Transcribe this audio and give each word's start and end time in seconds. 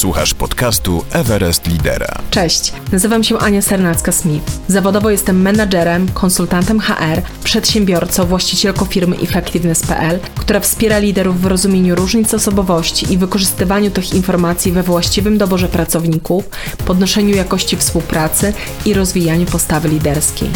Słuchasz 0.00 0.34
podcastu 0.34 1.04
Everest 1.12 1.66
Lidera. 1.66 2.06
Cześć, 2.30 2.72
nazywam 2.92 3.24
się 3.24 3.38
Ania 3.38 3.60
Sernacka-Smith. 3.60 4.40
Zawodowo 4.68 5.10
jestem 5.10 5.42
menadżerem, 5.42 6.08
konsultantem 6.14 6.80
HR, 6.80 7.22
przedsiębiorcą, 7.44 8.24
właścicielką 8.24 8.84
firmy 8.84 9.16
Effectiveness.pl, 9.16 10.20
która 10.38 10.60
wspiera 10.60 10.98
liderów 10.98 11.40
w 11.40 11.46
rozumieniu 11.46 11.94
różnic 11.94 12.34
osobowości 12.34 13.12
i 13.12 13.18
wykorzystywaniu 13.18 13.90
tych 13.90 14.14
informacji 14.14 14.72
we 14.72 14.82
właściwym 14.82 15.38
doborze 15.38 15.68
pracowników, 15.68 16.48
podnoszeniu 16.86 17.36
jakości 17.36 17.76
współpracy 17.76 18.52
i 18.86 18.94
rozwijaniu 18.94 19.46
postawy 19.46 19.88
liderskiej. 19.88 20.48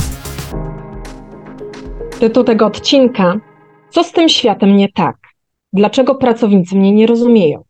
Tytuł 2.21 2.45
tego 2.45 2.67
odcinka: 2.67 3.35
Co 3.91 4.05
z 4.05 4.13
tym 4.13 4.29
światem 4.29 4.77
nie 4.77 4.89
tak? 4.93 5.17
Dlaczego 5.73 6.15
pracownicy 6.15 6.77
mnie 6.77 6.93
nie 6.93 7.07
rozumieją? 7.07 7.65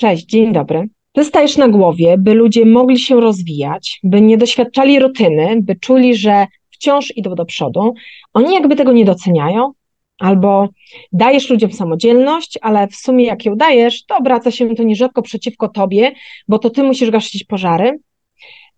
Cześć, 0.00 0.26
dzień 0.26 0.52
dobry. 0.52 0.88
Ty 1.12 1.24
stajesz 1.24 1.56
na 1.56 1.68
głowie, 1.68 2.18
by 2.18 2.34
ludzie 2.34 2.66
mogli 2.66 2.98
się 2.98 3.20
rozwijać, 3.20 4.00
by 4.02 4.20
nie 4.20 4.38
doświadczali 4.38 5.00
rutyny, 5.00 5.56
by 5.62 5.76
czuli, 5.76 6.16
że 6.16 6.46
wciąż 6.70 7.16
idą 7.16 7.34
do 7.34 7.44
przodu. 7.44 7.94
Oni 8.32 8.54
jakby 8.54 8.76
tego 8.76 8.92
nie 8.92 9.04
doceniają, 9.04 9.72
albo 10.18 10.68
dajesz 11.12 11.50
ludziom 11.50 11.72
samodzielność, 11.72 12.58
ale 12.62 12.88
w 12.88 12.96
sumie 12.96 13.24
jak 13.24 13.44
ją 13.44 13.56
dajesz, 13.56 14.04
to 14.04 14.16
obraca 14.16 14.50
się 14.50 14.74
to 14.74 14.82
nierzadko 14.82 15.22
przeciwko 15.22 15.68
tobie, 15.68 16.12
bo 16.48 16.58
to 16.58 16.70
ty 16.70 16.82
musisz 16.82 17.10
gasić 17.10 17.44
pożary. 17.44 17.98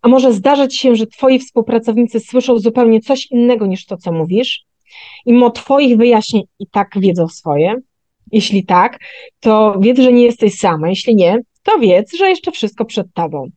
A 0.01 0.07
może 0.07 0.33
zdarzać 0.33 0.77
się, 0.77 0.95
że 0.95 1.07
twoi 1.07 1.39
współpracownicy 1.39 2.19
słyszą 2.19 2.59
zupełnie 2.59 3.01
coś 3.01 3.31
innego 3.31 3.65
niż 3.65 3.85
to, 3.85 3.97
co 3.97 4.11
mówisz, 4.11 4.65
i 5.25 5.33
mimo 5.33 5.49
twoich 5.49 5.97
wyjaśnień 5.97 6.43
i 6.59 6.67
tak 6.67 6.89
wiedzą 6.95 7.27
swoje. 7.27 7.75
Jeśli 8.33 8.65
tak, 8.65 8.99
to 9.39 9.75
wiedz, 9.79 9.99
że 9.99 10.13
nie 10.13 10.23
jesteś 10.23 10.53
sama. 10.53 10.89
Jeśli 10.89 11.15
nie, 11.15 11.37
to 11.63 11.79
wiedz, 11.79 12.17
że 12.17 12.29
jeszcze 12.29 12.51
wszystko 12.51 12.85
przed 12.85 13.13
tobą. 13.13 13.49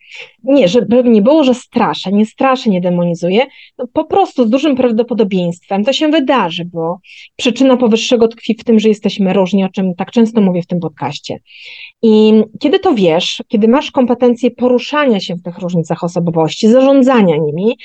Nie, 0.45 0.69
żeby 0.69 1.05
nie 1.05 1.23
było, 1.23 1.45
że 1.45 1.55
straszę, 1.55 2.13
nie 2.13 2.27
straszę, 2.27 2.71
nie 2.71 2.81
demonizuję, 2.81 3.47
no 3.79 3.87
po 3.93 4.05
prostu 4.05 4.47
z 4.47 4.51
dużym 4.51 4.77
prawdopodobieństwem 4.77 5.85
to 5.85 5.93
się 5.93 6.09
wydarzy, 6.09 6.65
bo 6.65 6.99
przyczyna 7.37 7.77
powyższego 7.77 8.29
tkwi 8.29 8.55
w 8.55 8.65
tym, 8.65 8.79
że 8.79 8.89
jesteśmy 8.89 9.33
różni, 9.33 9.65
o 9.65 9.69
czym 9.69 9.95
tak 9.95 10.11
często 10.11 10.41
mówię 10.41 10.63
w 10.63 10.67
tym 10.67 10.81
podcaście. 10.81 11.39
I 12.03 12.33
kiedy 12.61 12.79
to 12.79 12.95
wiesz, 12.95 13.43
kiedy 13.49 13.69
masz 13.69 13.91
kompetencje 13.91 14.51
poruszania 14.51 15.21
się 15.21 15.35
w 15.35 15.43
tych 15.43 15.59
różnicach 15.59 16.05
osobowości, 16.05 16.69
zarządzania 16.69 17.37
nimi, 17.37 17.77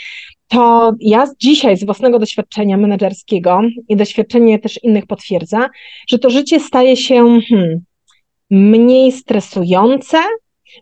to 0.52 0.94
ja 1.00 1.28
dzisiaj 1.40 1.78
z 1.78 1.84
własnego 1.84 2.20
doświadczenia 2.20 2.78
menedżerskiego 2.78 3.62
i 3.90 3.96
doświadczenie 3.96 4.60
też 4.60 4.84
innych 4.84 5.06
potwierdza, 5.06 5.70
że 6.10 6.20
to 6.20 6.30
życie 6.30 6.60
staje 6.60 6.98
się 6.98 7.40
hmm, 7.50 7.80
mniej 8.50 9.12
stresujące, 9.12 10.18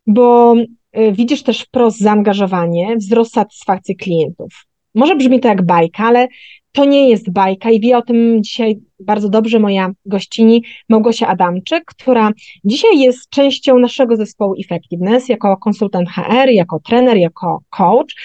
bo 0.07 0.55
y, 0.97 1.11
widzisz 1.11 1.43
też 1.43 1.61
wprost 1.61 1.99
zaangażowanie, 1.99 2.95
wzrost 2.97 3.33
satysfakcji 3.33 3.95
klientów. 3.95 4.65
Może 4.95 5.15
brzmi 5.15 5.39
to 5.39 5.47
jak 5.47 5.65
bajka, 5.65 6.03
ale 6.03 6.27
to 6.71 6.85
nie 6.85 7.09
jest 7.09 7.31
bajka 7.31 7.71
i 7.71 7.79
wie 7.79 7.97
o 7.97 8.01
tym 8.01 8.43
dzisiaj 8.43 8.79
bardzo 8.99 9.29
dobrze 9.29 9.59
moja 9.59 9.91
gościni 10.05 10.63
Małgosia 10.89 11.27
Adamczyk, 11.27 11.85
która 11.85 12.31
dzisiaj 12.63 12.99
jest 12.99 13.29
częścią 13.29 13.79
naszego 13.79 14.15
zespołu 14.15 14.55
Effectiveness 14.59 15.29
jako 15.29 15.57
konsultant 15.57 16.09
HR, 16.09 16.49
jako 16.49 16.79
trener, 16.79 17.17
jako 17.17 17.59
coach. 17.69 18.15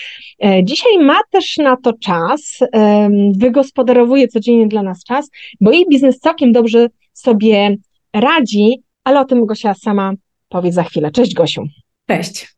E, 0.44 0.64
dzisiaj 0.64 0.98
ma 0.98 1.20
też 1.30 1.56
na 1.56 1.76
to 1.76 1.92
czas, 1.92 2.58
wygospodarowuje 3.36 4.28
codziennie 4.28 4.66
dla 4.66 4.82
nas 4.82 5.04
czas, 5.04 5.30
bo 5.60 5.72
jej 5.72 5.84
biznes 5.88 6.20
całkiem 6.20 6.52
dobrze 6.52 6.88
sobie 7.12 7.76
radzi, 8.12 8.82
ale 9.04 9.20
o 9.20 9.24
tym 9.24 9.46
Gosia 9.46 9.74
sama 9.74 10.12
powie 10.48 10.72
za 10.72 10.82
chwilę. 10.82 11.10
Cześć 11.10 11.34
Gosiu. 11.34 11.62
Cześć. 12.08 12.53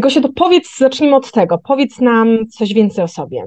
Gosiu, 0.00 0.20
to 0.20 0.28
powiedz, 0.32 0.78
zacznijmy 0.78 1.16
od 1.16 1.32
tego, 1.32 1.58
powiedz 1.58 2.00
nam 2.00 2.38
coś 2.48 2.74
więcej 2.74 3.04
o 3.04 3.08
sobie. 3.08 3.44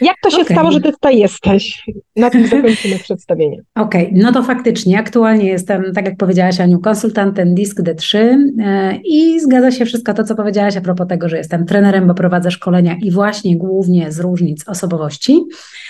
Jak 0.00 0.16
to 0.22 0.30
się 0.30 0.40
okay. 0.40 0.56
stało, 0.56 0.72
że 0.72 0.80
ty 0.80 0.92
tutaj 0.92 1.18
jesteś? 1.18 1.84
Na 2.16 2.30
tym 2.30 2.46
zakończymy 2.46 2.98
przedstawienie. 2.98 3.62
Okej, 3.74 4.06
okay. 4.06 4.22
no 4.22 4.32
to 4.32 4.42
faktycznie 4.42 4.98
aktualnie 4.98 5.46
jestem, 5.46 5.92
tak 5.94 6.06
jak 6.06 6.16
powiedziałaś 6.16 6.60
Aniu, 6.60 6.80
konsultantem 6.80 7.54
DISK 7.54 7.80
D3 7.80 8.18
e, 8.18 8.96
i 9.04 9.40
zgadza 9.40 9.70
się 9.70 9.84
wszystko 9.84 10.14
to, 10.14 10.24
co 10.24 10.34
powiedziałaś 10.34 10.76
a 10.76 10.80
propos 10.80 11.08
tego, 11.08 11.28
że 11.28 11.36
jestem 11.36 11.66
trenerem, 11.66 12.06
bo 12.06 12.14
prowadzę 12.14 12.50
szkolenia 12.50 12.96
i 13.02 13.10
właśnie 13.10 13.56
głównie 13.56 14.12
z 14.12 14.20
różnic 14.20 14.68
osobowości 14.68 15.44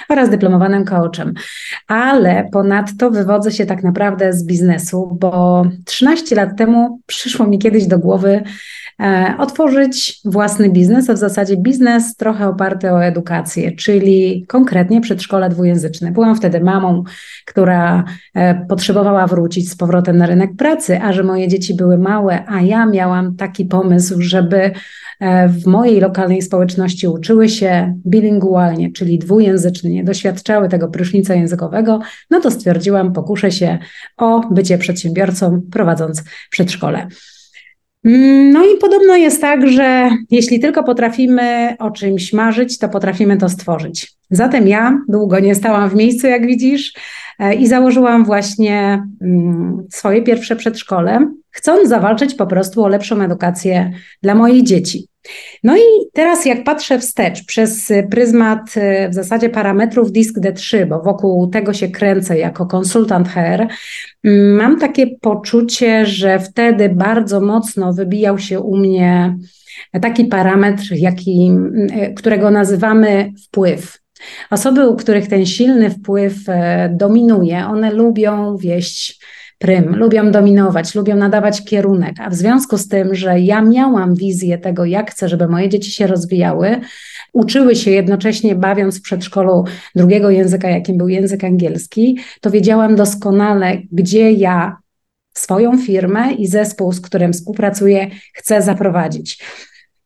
oraz 0.09 0.31
dyplomowanym 0.31 0.85
coachem. 0.85 1.35
Ale 1.89 2.49
ponadto 2.53 3.11
wywodzę 3.11 3.53
się 3.53 3.67
tak 3.67 3.83
naprawdę 3.83 4.33
z 4.33 4.47
biznesu, 4.47 5.17
bo 5.21 5.65
13 5.85 6.37
lat 6.37 6.59
temu 6.59 7.01
przyszło 7.07 7.47
mi 7.47 7.59
kiedyś 7.59 7.87
do 7.87 7.99
głowy, 7.99 8.43
otworzyć 9.39 10.21
własny 10.25 10.71
biznes, 10.71 11.11
a 11.11 11.15
w 11.15 11.19
zasadzie 11.19 11.57
biznes 11.57 12.17
trochę 12.17 12.49
oparty 12.49 12.93
o 12.93 13.05
edukację, 13.05 13.73
czyli 13.73 14.45
konkretnie 14.49 15.01
przedszkole 15.01 15.49
dwujęzyczne. 15.49 16.11
Byłam 16.11 16.37
wtedy 16.37 16.61
mamą, 16.61 17.05
która 17.47 18.05
e, 18.35 18.67
potrzebowała 18.67 19.27
wrócić 19.27 19.71
z 19.71 19.77
powrotem 19.77 20.17
na 20.17 20.27
rynek 20.27 20.57
pracy, 20.57 21.01
a 21.03 21.13
że 21.13 21.23
moje 21.23 21.49
dzieci 21.49 21.75
były 21.75 21.99
małe, 21.99 22.45
a 22.47 22.61
ja 22.61 22.87
miałam 22.87 23.37
taki 23.37 23.65
pomysł, 23.65 24.15
żeby 24.19 24.71
e, 25.21 25.49
w 25.49 25.67
mojej 25.67 26.01
lokalnej 26.01 26.43
społeczności 26.43 27.09
uczyły 27.09 27.49
się 27.49 27.99
bilingualnie, 28.07 28.93
czyli 28.93 29.19
dwujęzycznie, 29.19 30.05
doświadczały 30.05 30.69
tego 30.69 30.89
prysznica 30.89 31.35
językowego, 31.35 32.01
no 32.31 32.41
to 32.41 32.51
stwierdziłam, 32.51 33.13
pokuszę 33.13 33.53
się 33.53 33.79
o 34.17 34.41
bycie 34.51 34.79
przedsiębiorcą 34.79 35.63
prowadząc 35.73 36.25
przedszkole. 36.51 37.09
Mm, 38.05 38.51
no 38.51 38.65
i 38.65 38.79
podobno 38.81 39.17
jest 39.17 39.41
tak, 39.41 39.69
że 39.69 40.11
jeśli 40.31 40.61
tylko 40.61 40.85
potrafimy 40.85 41.77
o 41.79 41.91
czymś 41.91 42.33
marzyć, 42.33 42.79
to 42.79 42.89
potrafimy 42.89 43.37
to 43.37 43.49
stworzyć. 43.49 44.13
Zatem 44.31 44.69
ja 44.69 44.99
długo 45.09 45.41
nie 45.41 45.55
stałam 45.55 45.91
w 45.91 45.95
miejscu, 45.95 46.27
jak 46.27 46.47
widzisz, 46.47 46.93
e, 47.39 47.55
i 47.55 47.67
założyłam 47.67 48.25
właśnie 48.25 49.03
mm, 49.23 49.87
swoje 49.91 50.23
pierwsze 50.23 50.57
przedszkole, 50.57 51.31
chcąc 51.51 51.89
zawalczyć 51.89 52.35
po 52.35 52.47
prostu 52.47 52.85
o 52.85 52.89
lepszą 52.89 53.21
edukację 53.21 53.93
dla 54.23 54.35
moich 54.35 54.63
dzieci. 54.63 55.09
No 55.65 55.77
i 55.77 55.81
teraz 56.13 56.47
jak 56.47 56.65
patrzę 56.65 56.99
wstecz 56.99 57.45
przez 57.45 57.93
pryzmat 58.11 58.77
y, 58.77 59.09
w 59.09 59.15
zasadzie 59.15 59.49
parametrów 59.49 60.13
Disk 60.13 60.39
D3, 60.39 60.87
bo 60.87 61.03
wokół 61.03 61.47
tego 61.47 61.73
się 61.73 61.89
kręcę 61.89 62.39
jako 62.39 62.67
konsultant 62.67 63.29
HR, 63.29 63.67
mm, 64.25 64.57
mam 64.57 64.79
takie 64.79 65.07
poczucie, 65.21 66.07
że 66.07 66.39
wtedy 66.39 66.89
bardzo 66.89 67.41
mocno 67.41 67.93
wybijał 67.93 68.39
się 68.39 68.61
u 68.61 68.77
mnie 68.77 69.37
taki 70.03 70.25
parametr, 70.25 70.93
jaki, 70.93 71.53
y, 72.11 72.15
którego 72.15 72.51
nazywamy 72.51 73.33
wpływ. 73.47 73.99
Osoby, 74.51 74.89
u 74.89 74.97
których 74.97 75.29
ten 75.29 75.47
silny 75.47 75.91
wpływ 75.91 76.49
y, 76.49 76.53
dominuje, 76.91 77.67
one 77.67 77.93
lubią 77.93 78.57
wieść 78.57 79.21
prym, 79.59 79.97
lubią 79.97 80.31
dominować, 80.31 80.95
lubią 80.95 81.17
nadawać 81.17 81.65
kierunek, 81.65 82.15
a 82.21 82.31
w 82.31 82.35
związku 82.35 82.79
z 82.79 82.89
tym, 82.89 83.15
że 83.15 83.41
ja 83.41 83.63
miałam 83.63 84.15
wizję 84.15 84.59
tego, 84.59 84.85
jak 84.85 85.11
chcę, 85.11 85.29
żeby 85.29 85.49
moje 85.49 85.69
dzieci 85.69 85.91
się 85.91 86.07
rozwijały, 86.07 86.81
uczyły 87.33 87.77
się 87.77 87.91
jednocześnie 87.91 88.55
bawiąc 88.55 88.99
w 88.99 89.03
przedszkolu 89.03 89.65
drugiego 89.95 90.31
języka, 90.31 90.69
jakim 90.69 90.99
był 90.99 91.09
język 91.09 91.45
angielski, 91.45 92.19
to 92.41 92.51
wiedziałam 92.51 92.97
doskonale, 92.97 93.79
gdzie 93.93 94.33
ja 94.33 94.77
swoją 95.35 95.79
firmę 95.79 96.33
i 96.33 96.47
zespół, 96.47 96.93
z 96.93 97.01
którym 97.01 97.33
współpracuję, 97.33 98.11
chcę 98.35 98.63
zaprowadzić. 98.63 99.45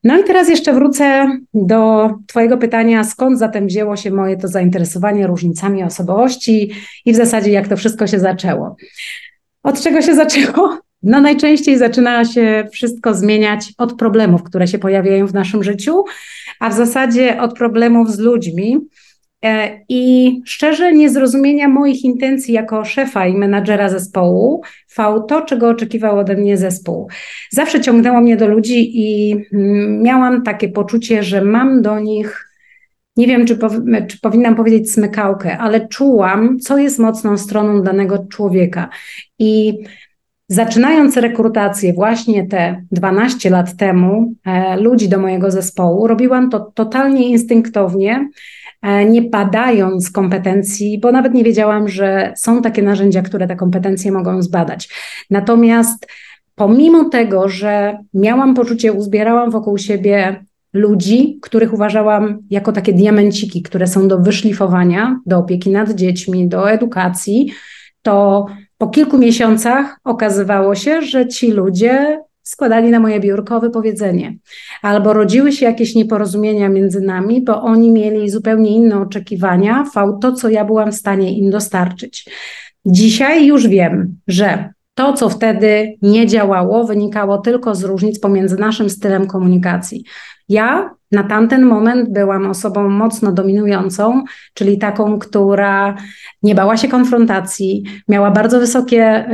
No 0.05 0.21
i 0.21 0.25
teraz 0.25 0.49
jeszcze 0.49 0.73
wrócę 0.73 1.27
do 1.55 2.11
Twojego 2.27 2.59
pytania, 2.59 3.05
skąd 3.05 3.39
zatem 3.39 3.67
wzięło 3.67 3.97
się 3.97 4.11
moje 4.11 4.37
to 4.37 4.49
zainteresowanie 4.49 5.27
różnicami 5.27 5.85
osobowości 5.85 6.71
i 7.05 7.13
w 7.13 7.17
zasadzie 7.17 7.51
jak 7.51 7.69
to 7.69 7.77
wszystko 7.77 8.07
się 8.07 8.19
zaczęło. 8.19 8.77
Od 9.63 9.81
czego 9.81 10.03
się 10.03 10.15
zaczęło? 10.15 10.79
No 11.03 11.21
najczęściej 11.21 11.79
zaczyna 11.79 12.25
się 12.25 12.69
wszystko 12.73 13.15
zmieniać 13.15 13.73
od 13.79 13.97
problemów, 13.97 14.43
które 14.43 14.67
się 14.69 14.79
pojawiają 14.79 15.27
w 15.27 15.35
naszym 15.35 15.65
życiu, 15.65 16.05
a 16.61 16.71
w 16.71 16.75
zasadzie 16.75 17.41
od 17.41 17.55
problemów 17.55 18.11
z 18.11 18.19
ludźmi. 18.19 18.79
E, 19.45 19.81
I 19.89 20.33
szczerze 20.45 20.93
niezrozumienia 20.93 21.69
moich 21.69 22.05
intencji 22.05 22.55
jako 22.55 22.85
szefa 22.85 23.27
i 23.27 23.35
menadżera 23.35 23.89
zespołu 23.89 24.63
V 24.97 25.23
to, 25.29 25.43
czego 25.43 25.69
oczekiwał 25.69 26.19
ode 26.19 26.37
mnie 26.37 26.57
zespół. 26.57 27.09
Zawsze 27.51 27.81
ciągnęło 27.81 28.21
mnie 28.21 28.37
do 28.37 28.49
ludzi 28.49 28.91
i 29.01 29.37
mm, 29.53 30.03
miałam 30.03 30.43
takie 30.43 30.69
poczucie, 30.69 31.23
że 31.23 31.45
mam 31.45 31.83
do 31.83 32.01
nich 32.01 32.48
nie 33.19 33.27
wiem, 33.27 33.47
czy, 33.47 33.59
czy 34.09 34.21
powinnam 34.21 34.55
powiedzieć 34.55 34.93
smykałkę, 34.93 35.59
ale 35.59 35.89
czułam, 35.89 36.59
co 36.59 36.79
jest 36.79 36.99
mocną 36.99 37.39
stroną 37.39 37.83
danego 37.83 38.27
człowieka. 38.31 38.89
I 39.39 39.79
Zaczynając 40.51 41.17
rekrutację 41.17 41.93
właśnie 41.93 42.47
te 42.47 42.85
12 42.93 43.51
lat 43.51 43.77
temu, 43.77 44.35
e, 44.47 44.77
ludzi 44.81 45.09
do 45.09 45.19
mojego 45.19 45.51
zespołu, 45.51 46.07
robiłam 46.07 46.51
to 46.51 46.61
totalnie 46.75 47.29
instynktownie, 47.29 48.29
e, 48.83 49.05
nie 49.05 49.23
badając 49.23 50.11
kompetencji, 50.11 51.01
bo 51.01 51.13
nawet 51.13 51.35
nie 51.35 51.45
wiedziałam, 51.45 51.89
że 51.89 52.33
są 52.37 52.63
takie 52.63 52.83
narzędzia, 52.83 53.23
które 53.23 53.47
te 53.47 53.57
kompetencje 53.57 54.13
mogą 54.13 54.43
zbadać. 54.43 54.89
Natomiast 55.31 56.07
pomimo 56.55 57.05
tego, 57.05 57.49
że 57.49 57.99
miałam 58.15 58.55
poczucie, 58.55 58.93
uzbierałam 58.93 59.51
wokół 59.51 59.79
siebie 59.79 60.45
ludzi, 60.79 61.39
których 61.43 61.75
uważałam 61.75 62.39
jako 62.51 62.73
takie 62.73 62.93
diamenciki, 62.93 63.63
które 63.63 63.87
są 63.87 64.09
do 64.09 64.19
wyszlifowania, 64.19 65.21
do 65.27 65.39
opieki 65.39 65.71
nad 65.71 65.91
dziećmi, 65.91 66.49
do 66.49 66.71
edukacji, 66.71 67.53
to 68.03 68.47
po 68.79 68.89
kilku 68.89 69.19
miesiącach 69.19 69.99
okazywało 70.05 70.75
się, 70.75 71.03
że 71.03 71.29
ci 71.29 71.51
ludzie 71.51 72.21
składali 72.43 72.91
na 72.91 73.01
moje 73.01 73.21
biurko 73.21 73.61
wypowiedzenie. 73.61 74.37
Albo 74.83 75.13
rodziły 75.13 75.53
się 75.53 75.67
jakieś 75.67 75.95
nieporozumienia 75.95 76.69
między 76.69 77.01
nami, 77.01 77.43
bo 77.43 77.63
oni 77.63 77.93
mieli 77.93 78.31
zupełnie 78.31 78.71
inne 78.71 79.01
oczekiwania, 79.01 79.85
w 79.85 80.21
to, 80.21 80.33
co 80.33 80.49
ja 80.49 80.65
byłam 80.65 80.93
w 80.93 80.95
stanie 80.95 81.39
im 81.39 81.51
dostarczyć. 81.51 82.31
Dzisiaj 82.87 83.47
już 83.47 83.69
wiem, 83.69 84.17
że 84.27 84.73
to, 84.99 85.13
co 85.13 85.29
wtedy 85.29 85.97
nie 86.03 86.27
działało, 86.27 86.85
wynikało 86.85 87.39
tylko 87.39 87.75
z 87.75 87.85
różnic 87.85 88.21
pomiędzy 88.21 88.57
naszym 88.57 88.91
stylem 88.91 89.27
komunikacji. 89.27 90.05
Ja 90.49 90.91
na 91.13 91.23
tamten 91.23 91.63
moment 91.63 92.13
byłam 92.13 92.47
osobą 92.47 92.89
mocno 92.89 93.33
dominującą, 93.33 94.25
czyli 94.55 94.79
taką, 94.79 95.19
która 95.19 95.97
nie 96.43 96.55
bała 96.55 96.77
się 96.77 96.89
konfrontacji, 96.89 97.85
miała 98.09 98.31
bardzo 98.31 98.61
wysokie 98.61 99.27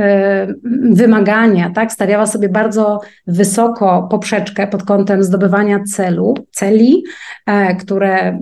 y, 0.45 0.55
wymagania, 0.91 1.69
tak? 1.69 1.91
stawiała 1.91 2.25
sobie 2.25 2.49
bardzo 2.49 2.99
wysoko 3.27 4.07
poprzeczkę 4.11 4.67
pod 4.67 4.83
kątem 4.83 5.23
zdobywania 5.23 5.83
celu, 5.83 6.33
celi, 6.51 7.03
y, 7.49 7.75
które 7.75 8.29
y, 8.29 8.37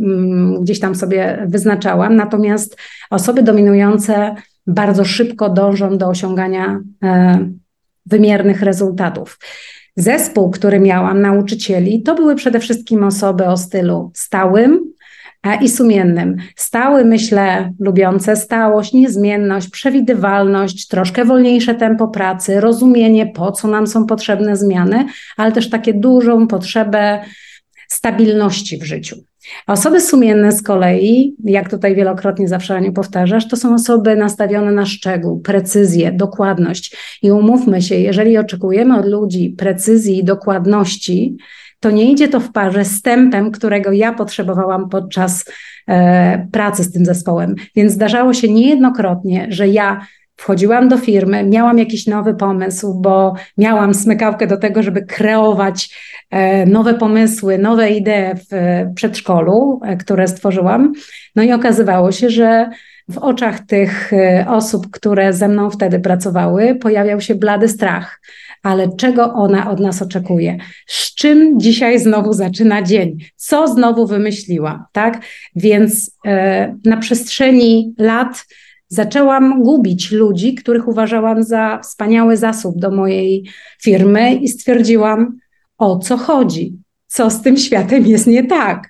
gdzieś 0.62 0.80
tam 0.80 0.96
sobie 0.96 1.46
wyznaczałam. 1.48 2.16
Natomiast 2.16 2.78
osoby 3.10 3.44
dominujące 3.44 4.36
bardzo 4.68 5.06
szybko 5.06 5.50
dążą 5.50 5.98
do 5.98 6.07
osiągania 6.07 6.80
e, 7.04 7.39
wymiernych 8.06 8.62
rezultatów. 8.62 9.39
Zespół, 9.95 10.51
który 10.51 10.80
miałam, 10.80 11.21
nauczycieli, 11.21 12.04
to 12.04 12.15
były 12.15 12.36
przede 12.36 12.60
wszystkim 12.60 13.04
osoby 13.04 13.45
o 13.45 13.57
stylu 13.57 14.12
stałym 14.15 14.94
i 15.62 15.69
sumiennym. 15.69 16.38
Stały, 16.56 17.06
myślę, 17.06 17.74
lubiące 17.80 18.36
stałość, 18.36 18.94
niezmienność, 18.94 19.69
przewidywalność, 19.69 20.88
troszkę 20.88 21.25
wolniejsze 21.25 21.75
tempo 21.75 22.07
pracy, 22.07 22.60
rozumienie, 22.60 23.25
po 23.25 23.51
co 23.51 23.68
nam 23.68 23.88
są 23.88 24.06
potrzebne 24.06 24.57
zmiany, 24.57 25.06
ale 25.38 25.51
też 25.51 25.69
takie 25.69 25.94
dużą 25.94 26.48
potrzebę 26.48 27.19
stabilności 27.88 28.77
w 28.77 28.83
życiu. 28.83 29.15
Osoby 29.68 30.01
sumienne 30.01 30.51
z 30.51 30.62
kolei, 30.62 31.36
jak 31.44 31.69
tutaj 31.69 31.95
wielokrotnie 31.95 32.48
zawsze 32.48 32.75
Aniu 32.75 32.94
powtarzasz, 32.94 33.48
to 33.48 33.57
są 33.57 33.74
osoby 33.74 34.16
nastawione 34.16 34.72
na 34.72 34.86
szczegół, 34.86 35.40
precyzję, 35.42 36.12
dokładność. 36.12 36.98
I 37.22 37.31
umówmy 37.31 37.81
się, 37.81 37.95
jeżeli 37.95 38.38
oczekujemy 38.38 39.00
od 39.00 39.06
ludzi 39.06 39.56
precyzji 39.57 40.19
i 40.19 40.24
dokładności, 40.24 41.38
to 41.80 41.92
nie 41.92 42.12
idzie 42.12 42.28
to 42.28 42.40
w 42.40 42.51
parze 42.51 42.86
z 42.86 43.01
tempem, 43.01 43.51
którego 43.51 43.92
ja 43.92 44.13
potrzebowałam 44.13 44.90
podczas 44.90 45.46
e, 45.88 46.48
pracy 46.51 46.84
z 46.84 46.92
tym 46.92 47.06
zespołem. 47.06 47.56
Więc 47.75 47.94
zdarzało 47.94 48.34
się 48.34 48.54
niejednokrotnie, 48.54 49.48
że 49.50 49.68
ja 49.68 50.01
wchodziłam 50.44 50.90
do 50.90 50.98
firmy, 50.98 51.44
miałam 51.44 51.78
jakiś 51.78 52.07
nowy 52.07 52.36
pomysł, 52.36 52.94
bo 52.94 53.34
miałam 53.57 53.94
smykałkę 53.94 54.48
do 54.48 54.57
tego, 54.57 54.84
żeby 54.84 55.06
kreować 55.06 55.90
e, 56.30 56.66
nowe 56.66 56.94
pomysły, 56.94 57.57
nowe 57.57 57.90
idee 57.90 58.36
w 58.51 58.56
przedszkolu, 58.95 59.80
e, 59.84 59.98
które 59.98 60.28
stworzyłam. 60.28 60.94
No 61.36 61.44
i 61.44 61.51
okazywało 61.51 62.12
się, 62.12 62.30
że 62.30 62.69
w 63.10 63.18
oczach 63.18 63.60
tych 63.60 64.13
e, 64.13 64.45
osób, 64.50 64.92
które 64.92 65.34
ze 65.34 65.48
mną 65.48 65.69
wtedy 65.69 66.00
pracowały, 66.00 66.75
pojawiał 66.75 67.22
się 67.22 67.36
blady 67.36 67.69
strach. 67.69 68.22
Ale 68.63 68.88
czego 68.98 69.34
ona 69.34 69.72
od 69.72 69.80
nas 69.80 70.01
oczekuje? 70.01 70.57
Z 70.88 71.16
czym 71.16 71.60
dzisiaj 71.60 72.00
znowu 72.00 72.34
zaczyna 72.34 72.81
dzień? 72.81 73.18
Co 73.36 73.68
znowu 73.68 74.07
wymyśliła? 74.07 74.88
Tak? 74.92 75.22
Więc 75.56 76.18
na 76.86 76.98
przestrzeni 76.98 77.94
lat 77.98 78.46
zaczęłam 78.94 79.63
gubić 79.63 80.12
ludzi, 80.12 80.56
których 80.56 80.88
uważałam 80.88 81.44
za 81.44 81.80
wspaniały 81.84 82.38
zasób 82.38 82.80
do 82.80 82.92
mojej 82.92 83.50
firmy 83.81 84.36
i 84.36 84.48
stwierdziłam, 84.48 85.38
o 85.78 86.00
co 86.00 86.18
chodzi, 86.18 86.78
co 87.07 87.30
z 87.30 87.42
tym 87.42 87.57
światem 87.57 88.07
jest 88.07 88.28
nie 88.28 88.44
tak 88.44 88.90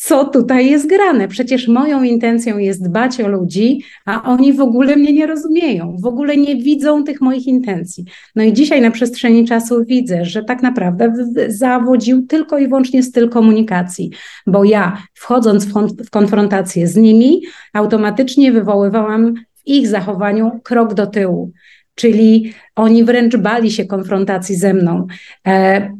co 0.00 0.24
tutaj 0.24 0.70
jest 0.70 0.86
grane. 0.86 1.28
Przecież 1.28 1.68
moją 1.68 2.02
intencją 2.02 2.58
jest 2.58 2.84
dbać 2.84 3.20
o 3.20 3.28
ludzi, 3.28 3.82
a 4.04 4.22
oni 4.22 4.52
w 4.52 4.60
ogóle 4.60 4.96
mnie 4.96 5.12
nie 5.12 5.26
rozumieją, 5.26 5.96
w 6.02 6.06
ogóle 6.06 6.36
nie 6.36 6.56
widzą 6.56 7.04
tych 7.04 7.20
moich 7.20 7.46
intencji. 7.46 8.04
No 8.36 8.42
i 8.42 8.52
dzisiaj 8.52 8.80
na 8.80 8.90
przestrzeni 8.90 9.44
czasu 9.44 9.84
widzę, 9.84 10.24
że 10.24 10.44
tak 10.44 10.62
naprawdę 10.62 11.14
zawodził 11.48 12.26
tylko 12.26 12.58
i 12.58 12.68
wyłącznie 12.68 13.02
styl 13.02 13.28
komunikacji, 13.28 14.10
bo 14.46 14.64
ja 14.64 15.02
wchodząc 15.14 15.66
w 16.06 16.10
konfrontację 16.10 16.88
z 16.88 16.96
nimi, 16.96 17.42
automatycznie 17.72 18.52
wywoływałam 18.52 19.34
w 19.34 19.66
ich 19.66 19.88
zachowaniu 19.88 20.60
krok 20.64 20.94
do 20.94 21.06
tyłu. 21.06 21.52
Czyli 21.94 22.52
oni 22.76 23.04
wręcz 23.04 23.36
bali 23.36 23.70
się 23.70 23.84
konfrontacji 23.84 24.56
ze 24.56 24.74
mną. 24.74 25.06
E, 25.46 25.90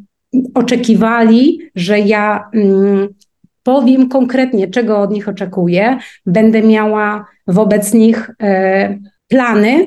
oczekiwali, 0.54 1.60
że 1.74 2.00
ja 2.00 2.44
mm, 2.54 3.08
powiem 3.68 4.08
konkretnie, 4.08 4.68
czego 4.68 4.98
od 4.98 5.10
nich 5.10 5.28
oczekuję, 5.28 5.98
będę 6.26 6.62
miała 6.62 7.26
wobec 7.46 7.94
nich 7.94 8.30
e, 8.42 8.98
plany, 9.28 9.86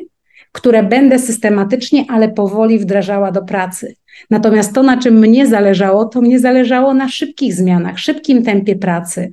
które 0.51 0.83
będę 0.83 1.19
systematycznie, 1.19 2.05
ale 2.09 2.29
powoli 2.29 2.79
wdrażała 2.79 3.31
do 3.31 3.41
pracy. 3.41 3.95
Natomiast 4.29 4.73
to, 4.73 4.83
na 4.83 4.97
czym 4.97 5.19
mnie 5.19 5.47
zależało, 5.47 6.05
to 6.05 6.21
mnie 6.21 6.39
zależało 6.39 6.93
na 6.93 7.09
szybkich 7.09 7.53
zmianach, 7.53 7.99
szybkim 7.99 8.43
tempie 8.43 8.75
pracy. 8.75 9.29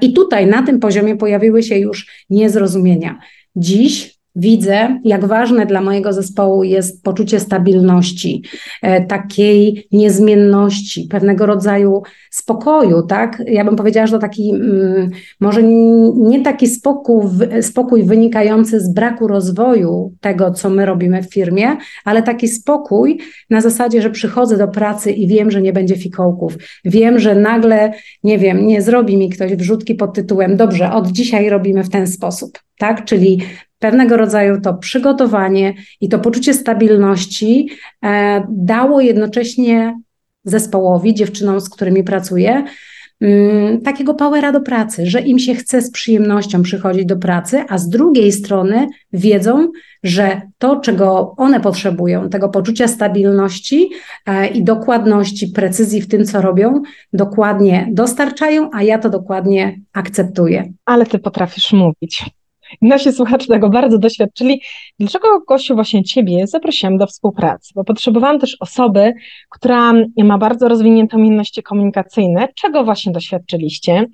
I 0.00 0.12
tutaj 0.12 0.46
na 0.46 0.62
tym 0.62 0.80
poziomie 0.80 1.16
pojawiły 1.16 1.62
się 1.62 1.78
już 1.78 2.24
niezrozumienia. 2.30 3.18
Dziś 3.56 4.13
widzę, 4.36 5.00
jak 5.04 5.24
ważne 5.24 5.66
dla 5.66 5.80
mojego 5.80 6.12
zespołu 6.12 6.64
jest 6.64 7.02
poczucie 7.02 7.40
stabilności, 7.40 8.42
e, 8.82 9.06
takiej 9.06 9.88
niezmienności, 9.92 11.08
pewnego 11.10 11.46
rodzaju 11.46 12.02
spokoju, 12.30 13.02
tak? 13.02 13.42
Ja 13.46 13.64
bym 13.64 13.76
powiedziała, 13.76 14.06
że 14.06 14.12
to 14.12 14.18
taki, 14.18 14.50
mm, 14.50 15.10
może 15.40 15.62
nie 16.16 16.42
taki 16.42 16.66
spokój, 16.66 17.24
spokój 17.60 18.04
wynikający 18.04 18.80
z 18.80 18.94
braku 18.94 19.28
rozwoju 19.28 20.14
tego, 20.20 20.50
co 20.50 20.70
my 20.70 20.86
robimy 20.86 21.22
w 21.22 21.32
firmie, 21.32 21.76
ale 22.04 22.22
taki 22.22 22.48
spokój 22.48 23.20
na 23.50 23.60
zasadzie, 23.60 24.02
że 24.02 24.10
przychodzę 24.10 24.58
do 24.58 24.68
pracy 24.68 25.12
i 25.12 25.26
wiem, 25.26 25.50
że 25.50 25.62
nie 25.62 25.72
będzie 25.72 25.96
fikołków. 25.96 26.56
Wiem, 26.84 27.18
że 27.18 27.34
nagle, 27.34 27.92
nie 28.24 28.38
wiem, 28.38 28.66
nie 28.66 28.82
zrobi 28.82 29.16
mi 29.16 29.28
ktoś 29.28 29.54
wrzutki 29.54 29.94
pod 29.94 30.14
tytułem, 30.14 30.56
dobrze, 30.56 30.92
od 30.92 31.12
dzisiaj 31.12 31.48
robimy 31.48 31.84
w 31.84 31.90
ten 31.90 32.06
sposób, 32.06 32.58
tak? 32.78 33.04
Czyli 33.04 33.40
pewnego 33.84 34.16
rodzaju 34.16 34.60
to 34.60 34.74
przygotowanie 34.74 35.74
i 36.00 36.08
to 36.08 36.18
poczucie 36.18 36.54
stabilności 36.54 37.68
e, 38.04 38.46
dało 38.48 39.00
jednocześnie 39.00 40.00
zespołowi, 40.44 41.14
dziewczynom, 41.14 41.60
z 41.60 41.70
którymi 41.70 42.04
pracuję, 42.04 42.64
mm, 43.20 43.80
takiego 43.80 44.14
powera 44.14 44.52
do 44.52 44.60
pracy, 44.60 45.06
że 45.06 45.20
im 45.20 45.38
się 45.38 45.54
chce 45.54 45.82
z 45.82 45.90
przyjemnością 45.90 46.62
przychodzić 46.62 47.06
do 47.06 47.16
pracy, 47.16 47.64
a 47.68 47.78
z 47.78 47.88
drugiej 47.88 48.32
strony 48.32 48.88
wiedzą, 49.12 49.68
że 50.02 50.40
to, 50.58 50.76
czego 50.80 51.34
one 51.36 51.60
potrzebują, 51.60 52.28
tego 52.28 52.48
poczucia 52.48 52.88
stabilności 52.88 53.90
e, 54.26 54.46
i 54.46 54.64
dokładności, 54.64 55.48
precyzji 55.48 56.00
w 56.00 56.08
tym, 56.08 56.24
co 56.24 56.40
robią, 56.40 56.82
dokładnie 57.12 57.88
dostarczają, 57.92 58.70
a 58.72 58.82
ja 58.82 58.98
to 58.98 59.10
dokładnie 59.10 59.80
akceptuję. 59.92 60.72
Ale 60.84 61.06
ty 61.06 61.18
potrafisz 61.18 61.72
mówić. 61.72 62.24
Nasi 62.82 63.12
słuchacze 63.12 63.46
tego 63.46 63.68
bardzo 63.68 63.98
doświadczyli. 63.98 64.62
Dlaczego, 64.98 65.40
Gosiu, 65.48 65.74
właśnie 65.74 66.04
Ciebie 66.04 66.46
zaprosiłam 66.46 66.98
do 66.98 67.06
współpracy? 67.06 67.72
Bo 67.74 67.84
potrzebowałam 67.84 68.38
też 68.38 68.56
osoby, 68.60 69.12
która 69.50 69.92
ma 70.24 70.38
bardzo 70.38 70.68
rozwinięte 70.68 71.16
umiejętności 71.16 71.62
komunikacyjne, 71.62 72.48
czego 72.54 72.84
właśnie 72.84 73.12
doświadczyliście. 73.12 74.06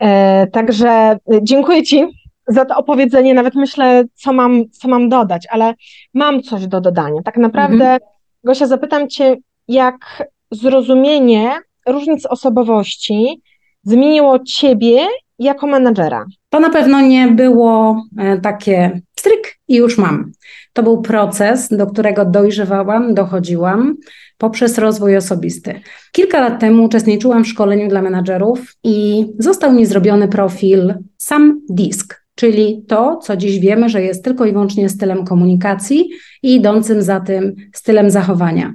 E, 0.00 0.46
także 0.46 1.18
dziękuję 1.42 1.82
Ci 1.82 2.06
za 2.48 2.64
to 2.64 2.76
opowiedzenie. 2.76 3.34
Nawet 3.34 3.54
myślę, 3.54 4.04
co 4.14 4.32
mam, 4.32 4.70
co 4.70 4.88
mam 4.88 5.08
dodać, 5.08 5.46
ale 5.50 5.74
mam 6.14 6.42
coś 6.42 6.66
do 6.66 6.80
dodania. 6.80 7.22
Tak 7.22 7.36
naprawdę, 7.36 7.84
mhm. 7.84 8.00
Gosia, 8.44 8.66
zapytam 8.66 9.08
Cię, 9.08 9.36
jak 9.68 10.28
zrozumienie 10.50 11.50
różnic 11.86 12.26
osobowości 12.26 13.42
zmieniło 13.82 14.38
Ciebie 14.38 15.06
jako 15.38 15.66
menadżera? 15.66 16.26
To 16.50 16.60
na 16.60 16.70
pewno 16.70 17.00
nie 17.00 17.28
było 17.28 18.02
e, 18.18 18.40
takie 18.40 19.00
stryk 19.18 19.58
i 19.68 19.76
już 19.76 19.98
mam. 19.98 20.32
To 20.72 20.82
był 20.82 21.02
proces, 21.02 21.68
do 21.68 21.86
którego 21.86 22.24
dojrzewałam, 22.24 23.14
dochodziłam 23.14 23.96
poprzez 24.38 24.78
rozwój 24.78 25.16
osobisty. 25.16 25.80
Kilka 26.12 26.40
lat 26.40 26.60
temu 26.60 26.84
uczestniczyłam 26.84 27.44
w 27.44 27.48
szkoleniu 27.48 27.88
dla 27.88 28.02
menadżerów 28.02 28.74
i 28.84 29.26
został 29.38 29.72
mi 29.72 29.86
zrobiony 29.86 30.28
profil 30.28 30.94
sam 31.16 31.60
DISK. 31.70 32.24
czyli 32.34 32.84
to, 32.88 33.16
co 33.16 33.36
dziś 33.36 33.58
wiemy, 33.58 33.88
że 33.88 34.02
jest 34.02 34.24
tylko 34.24 34.46
i 34.46 34.52
wyłącznie 34.52 34.88
stylem 34.88 35.24
komunikacji 35.24 36.08
i 36.42 36.54
idącym 36.54 37.02
za 37.02 37.20
tym 37.20 37.54
stylem 37.74 38.10
zachowania. 38.10 38.74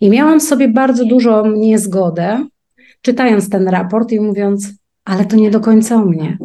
I 0.00 0.10
miałam 0.10 0.40
w 0.40 0.42
sobie 0.42 0.68
bardzo 0.68 1.04
dużo 1.04 1.46
niezgodę, 1.46 2.46
czytając 3.02 3.50
ten 3.50 3.68
raport 3.68 4.12
i 4.12 4.20
mówiąc, 4.20 4.68
ale 5.04 5.24
to 5.24 5.36
nie 5.36 5.50
do 5.50 5.60
końca 5.60 5.96
o 5.96 6.04
mnie. 6.04 6.38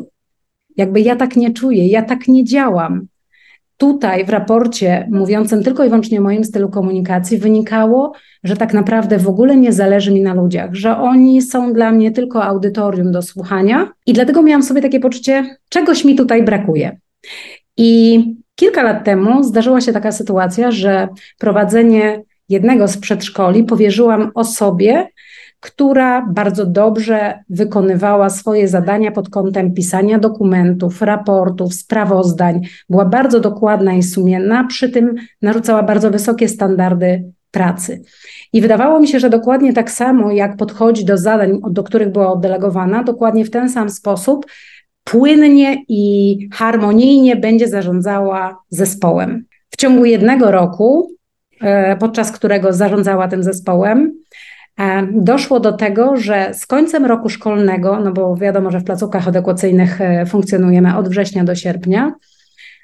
Jakby 0.78 1.02
ja 1.02 1.16
tak 1.16 1.36
nie 1.36 1.54
czuję, 1.54 1.88
ja 1.88 2.02
tak 2.02 2.28
nie 2.28 2.46
działam. 2.46 3.08
Tutaj 3.78 4.26
w 4.26 4.30
raporcie 4.30 5.08
mówiącym 5.12 5.64
tylko 5.64 5.84
i 5.84 5.90
wyłącznie 5.90 6.20
o 6.20 6.24
moim 6.24 6.44
stylu 6.44 6.70
komunikacji 6.70 7.38
wynikało, 7.38 8.14
że 8.44 8.58
tak 8.58 8.74
naprawdę 8.74 9.18
w 9.18 9.28
ogóle 9.28 9.56
nie 9.56 9.74
zależy 9.74 10.12
mi 10.12 10.22
na 10.22 10.34
ludziach, 10.34 10.74
że 10.74 10.98
oni 10.98 11.42
są 11.42 11.74
dla 11.74 11.92
mnie 11.92 12.12
tylko 12.12 12.44
audytorium 12.44 13.12
do 13.12 13.22
słuchania 13.22 13.92
i 14.06 14.14
dlatego 14.14 14.42
miałam 14.42 14.64
sobie 14.64 14.82
takie 14.82 15.00
poczucie, 15.00 15.58
czegoś 15.70 16.06
mi 16.06 16.16
tutaj 16.16 16.44
brakuje. 16.44 16.98
I 17.78 18.20
kilka 18.56 18.84
lat 18.84 19.06
temu 19.06 19.44
zdarzyła 19.44 19.82
się 19.82 19.94
taka 19.94 20.12
sytuacja, 20.12 20.72
że 20.72 21.08
prowadzenie 21.38 22.24
jednego 22.50 22.88
z 22.88 22.98
przedszkoli 22.98 23.64
powierzyłam 23.64 24.32
osobie, 24.36 25.08
która 25.60 26.28
bardzo 26.32 26.66
dobrze 26.66 27.44
wykonywała 27.50 28.30
swoje 28.30 28.68
zadania 28.68 29.12
pod 29.12 29.30
kątem 29.30 29.74
pisania 29.74 30.20
dokumentów, 30.20 31.02
raportów, 31.02 31.74
sprawozdań. 31.74 32.62
Była 32.90 33.06
bardzo 33.06 33.40
dokładna 33.40 33.94
i 33.94 34.04
sumienna, 34.04 34.64
przy 34.64 34.90
tym 34.90 35.16
narzucała 35.42 35.84
bardzo 35.84 36.12
wysokie 36.12 36.48
standardy 36.48 37.32
pracy. 37.52 38.02
I 38.54 38.62
wydawało 38.62 39.00
mi 39.00 39.08
się, 39.08 39.20
że 39.20 39.30
dokładnie 39.30 39.74
tak 39.74 39.92
samo, 39.92 40.32
jak 40.32 40.58
podchodzi 40.58 41.06
do 41.06 41.18
zadań, 41.18 41.60
do 41.70 41.84
których 41.84 42.12
była 42.12 42.34
oddelegowana, 42.34 43.04
dokładnie 43.04 43.46
w 43.46 43.52
ten 43.52 43.70
sam 43.70 43.90
sposób 43.90 44.46
płynnie 45.04 45.84
i 45.88 46.38
harmonijnie 46.54 47.36
będzie 47.36 47.68
zarządzała 47.68 48.58
zespołem. 48.70 49.46
W 49.70 49.78
ciągu 49.78 50.06
jednego 50.06 50.52
roku, 50.52 51.12
e, 51.62 51.98
podczas 51.98 52.32
którego 52.32 52.74
zarządzała 52.74 53.28
tym 53.28 53.44
zespołem, 53.44 54.14
doszło 55.12 55.60
do 55.60 55.72
tego, 55.72 56.18
że 56.18 56.54
z 56.54 56.66
końcem 56.66 57.06
roku 57.06 57.30
szkolnego, 57.30 58.00
no 58.00 58.12
bo 58.12 58.36
wiadomo, 58.36 58.72
że 58.72 58.80
w 58.80 58.84
placówkach 58.84 59.28
adekwacyjnych 59.28 60.02
e, 60.02 60.26
funkcjonujemy 60.26 60.98
od 60.98 61.10
września 61.10 61.44
do 61.44 61.56
sierpnia, 61.56 62.14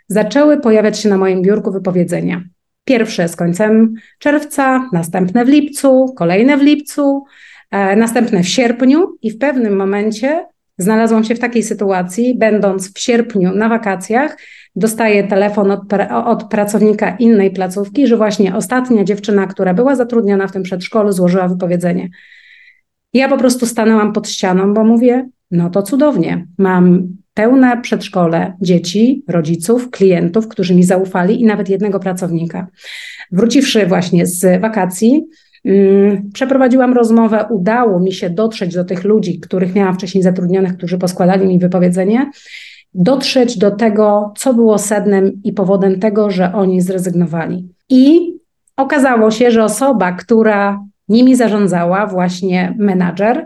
zaczęły 0.08 0.58
pojawiać 0.62 1.00
się 1.00 1.10
na 1.10 1.18
moim 1.18 1.42
biurku 1.42 1.72
wypowiedzenia. 1.72 2.44
Pierwsze 2.86 3.28
z 3.28 3.36
końcem 3.36 3.94
czerwca, 4.20 4.90
następne 4.94 5.46
w 5.46 5.48
lipcu, 5.48 6.14
kolejne 6.18 6.58
w 6.58 6.62
lipcu, 6.62 7.24
następne 7.72 8.44
w 8.44 8.48
sierpniu 8.48 9.18
i 9.22 9.32
w 9.32 9.38
pewnym 9.38 9.76
momencie 9.76 10.46
Znalazłam 10.78 11.24
się 11.24 11.36
w 11.36 11.40
takiej 11.40 11.64
sytuacji, 11.64 12.36
będąc 12.38 12.94
w 12.94 13.00
sierpniu 13.00 13.56
na 13.56 13.70
wakacjach, 13.70 14.38
dostaję 14.76 15.28
telefon 15.28 15.72
od, 15.72 15.82
od, 16.12 16.44
pracownika 16.44 17.16
innej 17.20 17.52
placówki, 17.52 18.08
że 18.08 18.18
właśnie 18.18 18.56
ostatnia 18.56 19.04
dziewczyna, 19.04 19.48
która 19.48 19.74
była 19.74 19.96
zatrudniona 19.96 20.48
w 20.48 20.52
tym 20.52 20.64
przedszkolu, 20.64 21.12
złożyła 21.12 21.48
wypowiedzenie. 21.48 22.10
Ja 23.14 23.30
po 23.30 23.38
prostu 23.38 23.66
stanęłam 23.66 24.14
pod 24.14 24.30
ścianą, 24.30 24.74
bo 24.74 24.84
mówię, 24.84 25.30
no 25.52 25.70
to 25.70 25.84
cudownie. 25.84 26.48
Mam 26.58 27.08
pełne 27.34 27.82
przedszkole 27.82 28.54
dzieci, 28.62 29.24
rodziców, 29.28 29.90
klientów, 29.92 30.48
którzy 30.48 30.76
mi 30.76 30.84
zaufali 30.84 31.42
i 31.42 31.46
nawet 31.46 31.70
jednego 31.70 32.00
pracownika. 32.00 32.68
Wróciwszy 33.32 33.86
właśnie 33.86 34.26
z 34.26 34.62
wakacji, 34.62 35.26
przeprowadziłam 36.34 36.94
rozmowę, 36.94 37.46
udało 37.50 38.00
mi 38.00 38.14
się 38.14 38.30
dotrzeć 38.30 38.74
do 38.74 38.86
tych 38.86 39.04
ludzi, 39.04 39.40
których 39.40 39.76
miałam 39.76 39.96
wcześniej 39.96 40.24
zatrudnionych, 40.24 40.78
którzy 40.78 40.98
poskładali 40.98 41.48
mi 41.48 41.60
wypowiedzenie, 41.60 42.32
dotrzeć 42.94 43.58
do 43.58 43.72
tego, 43.72 44.34
co 44.38 44.54
było 44.54 44.78
sednem 44.78 45.32
i 45.44 45.54
powodem 45.54 46.00
tego, 46.00 46.32
że 46.32 46.54
oni 46.54 46.82
zrezygnowali. 46.82 47.70
I 47.90 48.34
okazało 48.78 49.32
się, 49.32 49.52
że 49.52 49.64
osoba, 49.64 50.12
która 50.12 50.84
nimi 51.08 51.36
zarządzała, 51.36 52.08
właśnie 52.08 52.76
menadżer, 52.78 53.46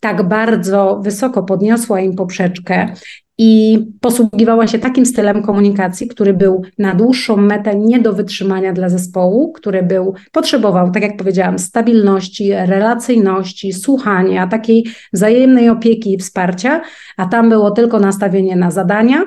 tak 0.00 0.22
bardzo 0.22 1.00
wysoko 1.02 1.42
podniosła 1.42 2.00
im 2.00 2.16
poprzeczkę 2.16 2.92
i 3.38 3.78
posługiwała 4.00 4.66
się 4.66 4.78
takim 4.78 5.06
stylem 5.06 5.42
komunikacji, 5.42 6.08
który 6.08 6.34
był 6.34 6.62
na 6.78 6.94
dłuższą 6.94 7.36
metę 7.36 7.76
nie 7.76 8.00
do 8.00 8.12
wytrzymania 8.12 8.72
dla 8.72 8.88
zespołu, 8.88 9.52
który 9.52 9.82
był, 9.82 10.14
potrzebował, 10.32 10.90
tak 10.90 11.02
jak 11.02 11.16
powiedziałam, 11.16 11.58
stabilności, 11.58 12.52
relacyjności, 12.52 13.72
słuchania, 13.72 14.46
takiej 14.46 14.86
wzajemnej 15.12 15.68
opieki 15.68 16.14
i 16.14 16.18
wsparcia, 16.18 16.80
a 17.16 17.26
tam 17.26 17.48
było 17.48 17.70
tylko 17.70 18.00
nastawienie 18.00 18.56
na 18.56 18.70
zadania, 18.70 19.24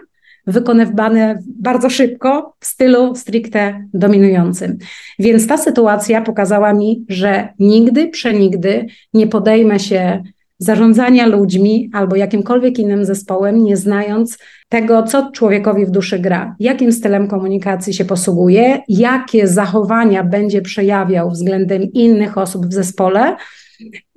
wykonywane 0.47 1.39
bardzo 1.59 1.89
szybko 1.89 2.55
w 2.59 2.65
stylu 2.65 3.15
stricte 3.15 3.87
dominującym. 3.93 4.77
Więc 5.19 5.47
ta 5.47 5.57
sytuacja 5.57 6.21
pokazała 6.21 6.73
mi, 6.73 7.05
że 7.09 7.47
nigdy, 7.59 8.07
przenigdy 8.07 8.85
nie 9.13 9.27
podejmę 9.27 9.79
się 9.79 10.23
zarządzania 10.61 11.27
ludźmi 11.27 11.89
albo 11.93 12.15
jakimkolwiek 12.15 12.79
innym 12.79 13.05
zespołem, 13.05 13.63
nie 13.63 13.77
znając 13.77 14.37
tego, 14.69 15.03
co 15.03 15.31
człowiekowi 15.31 15.85
w 15.85 15.91
duszy 15.91 16.19
gra, 16.19 16.55
jakim 16.59 16.91
stylem 16.91 17.27
komunikacji 17.27 17.93
się 17.93 18.05
posługuje, 18.05 18.81
jakie 18.87 19.47
zachowania 19.47 20.23
będzie 20.23 20.61
przejawiał 20.61 21.29
względem 21.29 21.83
innych 21.83 22.37
osób 22.37 22.65
w 22.65 22.73
zespole, 22.73 23.35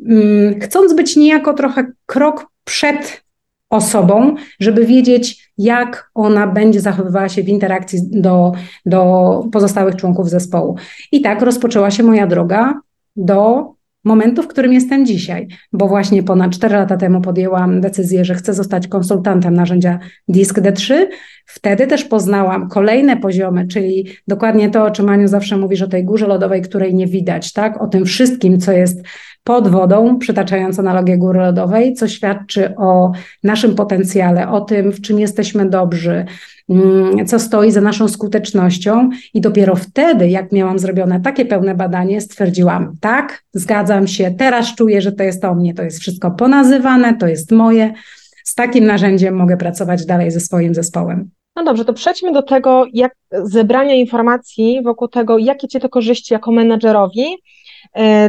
mm, 0.08 0.60
chcąc 0.60 0.94
być 0.94 1.16
niejako 1.16 1.54
trochę 1.54 1.92
krok 2.06 2.46
przed 2.64 3.24
osobą, 3.70 4.34
żeby 4.60 4.86
wiedzieć, 4.86 5.52
jak 5.58 6.10
ona 6.14 6.46
będzie 6.46 6.80
zachowywała 6.80 7.28
się 7.28 7.42
w 7.42 7.48
interakcji 7.48 8.00
do, 8.10 8.52
do 8.86 9.44
pozostałych 9.52 9.96
członków 9.96 10.30
zespołu. 10.30 10.76
I 11.12 11.20
tak 11.20 11.42
rozpoczęła 11.42 11.90
się 11.90 12.02
moja 12.02 12.26
droga 12.26 12.80
do 13.16 13.73
momentu, 14.04 14.42
w 14.42 14.48
którym 14.48 14.72
jestem 14.72 15.06
dzisiaj, 15.06 15.48
bo 15.72 15.88
właśnie 15.88 16.22
ponad 16.22 16.52
4 16.52 16.74
lata 16.74 16.96
temu 16.96 17.20
podjęłam 17.20 17.80
decyzję, 17.80 18.24
że 18.24 18.34
chcę 18.34 18.54
zostać 18.54 18.88
konsultantem 18.88 19.54
narzędzia 19.54 19.98
Disk 20.28 20.58
D3. 20.58 20.94
Wtedy 21.46 21.86
też 21.86 22.04
poznałam 22.04 22.68
kolejne 22.68 23.16
poziomy, 23.16 23.66
czyli 23.66 24.08
dokładnie 24.28 24.70
to, 24.70 24.84
o 24.84 24.90
czym 24.90 25.08
Aniu 25.08 25.28
zawsze 25.28 25.56
mówisz, 25.56 25.82
o 25.82 25.88
tej 25.88 26.04
górze 26.04 26.26
lodowej, 26.26 26.62
której 26.62 26.94
nie 26.94 27.06
widać, 27.06 27.52
tak? 27.52 27.82
O 27.82 27.86
tym 27.86 28.04
wszystkim, 28.04 28.60
co 28.60 28.72
jest 28.72 29.02
pod 29.44 29.68
wodą, 29.68 30.18
przytaczając 30.18 30.78
analogię 30.78 31.18
góry 31.18 31.40
lodowej, 31.40 31.94
co 31.94 32.08
świadczy 32.08 32.76
o 32.76 33.12
naszym 33.42 33.74
potencjale, 33.74 34.48
o 34.48 34.60
tym, 34.60 34.92
w 34.92 35.00
czym 35.00 35.20
jesteśmy 35.20 35.70
dobrzy, 35.70 36.24
mm, 36.68 37.26
co 37.26 37.38
stoi 37.38 37.70
za 37.70 37.80
naszą 37.80 38.08
skutecznością. 38.08 39.10
I 39.34 39.40
dopiero 39.40 39.76
wtedy, 39.76 40.28
jak 40.28 40.52
miałam 40.52 40.78
zrobione 40.78 41.20
takie 41.20 41.44
pełne 41.46 41.74
badanie, 41.74 42.20
stwierdziłam, 42.20 42.92
tak, 43.00 43.42
zgadzam 43.52 44.06
się, 44.06 44.34
teraz 44.38 44.74
czuję, 44.74 45.00
że 45.00 45.12
to 45.12 45.22
jest 45.22 45.44
o 45.44 45.54
mnie, 45.54 45.74
to 45.74 45.82
jest 45.82 45.98
wszystko 45.98 46.30
ponazywane, 46.30 47.16
to 47.16 47.26
jest 47.26 47.52
moje. 47.52 47.92
Z 48.44 48.54
takim 48.54 48.86
narzędziem 48.86 49.34
mogę 49.34 49.56
pracować 49.56 50.06
dalej 50.06 50.30
ze 50.30 50.40
swoim 50.40 50.74
zespołem. 50.74 51.30
No 51.56 51.64
dobrze, 51.64 51.84
to 51.84 51.92
przejdźmy 51.92 52.32
do 52.32 52.42
tego, 52.42 52.86
jak 52.92 53.14
zebrania 53.32 53.94
informacji 53.94 54.82
wokół 54.84 55.08
tego, 55.08 55.38
jakie 55.38 55.68
Ci 55.68 55.80
to 55.80 55.88
korzyści 55.88 56.34
jako 56.34 56.52
menedżerowi 56.52 57.24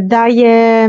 daje 0.02 0.88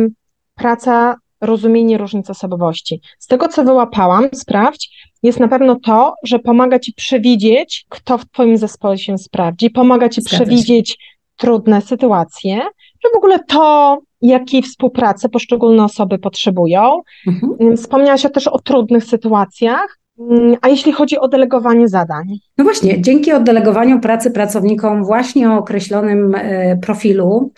praca 0.54 1.16
rozumienie 1.40 1.98
różnic 1.98 2.30
osobowości. 2.30 3.00
Z 3.18 3.26
tego, 3.26 3.48
co 3.48 3.64
wyłapałam, 3.64 4.28
sprawdź, 4.34 5.10
jest 5.22 5.40
na 5.40 5.48
pewno 5.48 5.76
to, 5.84 6.14
że 6.24 6.38
pomaga 6.38 6.78
ci 6.78 6.92
przewidzieć, 6.92 7.86
kto 7.88 8.18
w 8.18 8.24
twoim 8.24 8.56
zespole 8.56 8.98
się 8.98 9.18
sprawdzi, 9.18 9.70
pomaga 9.70 10.08
ci 10.08 10.22
Zgadza 10.22 10.36
przewidzieć 10.36 10.90
się. 10.90 10.96
trudne 11.36 11.80
sytuacje, 11.80 12.56
że 13.04 13.10
w 13.14 13.16
ogóle 13.16 13.38
to, 13.48 13.98
jakiej 14.22 14.62
współpracy 14.62 15.28
poszczególne 15.28 15.84
osoby 15.84 16.18
potrzebują. 16.18 17.02
Mhm. 17.26 17.76
Wspomniałaś 17.76 18.22
też 18.34 18.48
o 18.48 18.58
trudnych 18.58 19.04
sytuacjach. 19.04 19.98
Mm, 20.20 20.56
a 20.62 20.68
jeśli 20.68 20.92
chodzi 20.92 21.18
o 21.18 21.28
delegowanie 21.28 21.88
zadań? 21.88 22.24
No 22.58 22.64
właśnie, 22.64 23.02
dzięki 23.02 23.32
oddelegowaniu 23.32 24.00
pracy 24.00 24.30
pracownikom 24.30 25.04
właśnie 25.04 25.50
o 25.50 25.58
określonym 25.58 26.34
e, 26.34 26.76
profilu, 26.76 27.52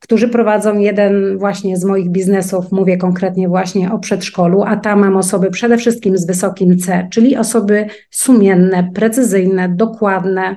którzy 0.00 0.28
prowadzą 0.28 0.78
jeden 0.78 1.38
właśnie 1.38 1.76
z 1.76 1.84
moich 1.84 2.10
biznesów, 2.10 2.72
mówię 2.72 2.96
konkretnie 2.96 3.48
właśnie 3.48 3.92
o 3.92 3.98
przedszkolu, 3.98 4.62
a 4.62 4.76
tam 4.76 5.00
mam 5.00 5.16
osoby 5.16 5.50
przede 5.50 5.76
wszystkim 5.76 6.18
z 6.18 6.26
wysokim 6.26 6.78
C, 6.78 7.08
czyli 7.10 7.36
osoby 7.36 7.86
sumienne, 8.10 8.90
precyzyjne, 8.94 9.68
dokładne, 9.68 10.56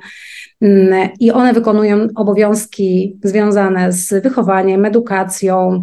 Mm, 0.63 1.09
i 1.19 1.31
one 1.31 1.53
wykonują 1.53 2.07
obowiązki 2.15 3.19
związane 3.23 3.91
z 3.91 4.23
wychowaniem, 4.23 4.85
edukacją, 4.85 5.81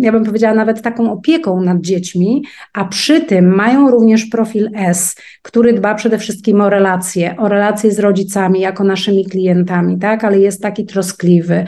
ja 0.00 0.12
bym 0.12 0.24
powiedziała 0.24 0.54
nawet 0.54 0.82
taką 0.82 1.12
opieką 1.12 1.60
nad 1.60 1.80
dziećmi, 1.80 2.44
a 2.72 2.84
przy 2.84 3.20
tym 3.20 3.54
mają 3.54 3.90
również 3.90 4.24
profil 4.24 4.70
S, 4.74 5.16
który 5.42 5.72
dba 5.72 5.94
przede 5.94 6.18
wszystkim 6.18 6.60
o 6.60 6.70
relacje, 6.70 7.36
o 7.36 7.48
relacje 7.48 7.92
z 7.92 7.98
rodzicami 7.98 8.60
jako 8.60 8.84
naszymi 8.84 9.26
klientami, 9.26 9.98
tak, 9.98 10.24
ale 10.24 10.38
jest 10.38 10.62
taki 10.62 10.86
troskliwy, 10.86 11.66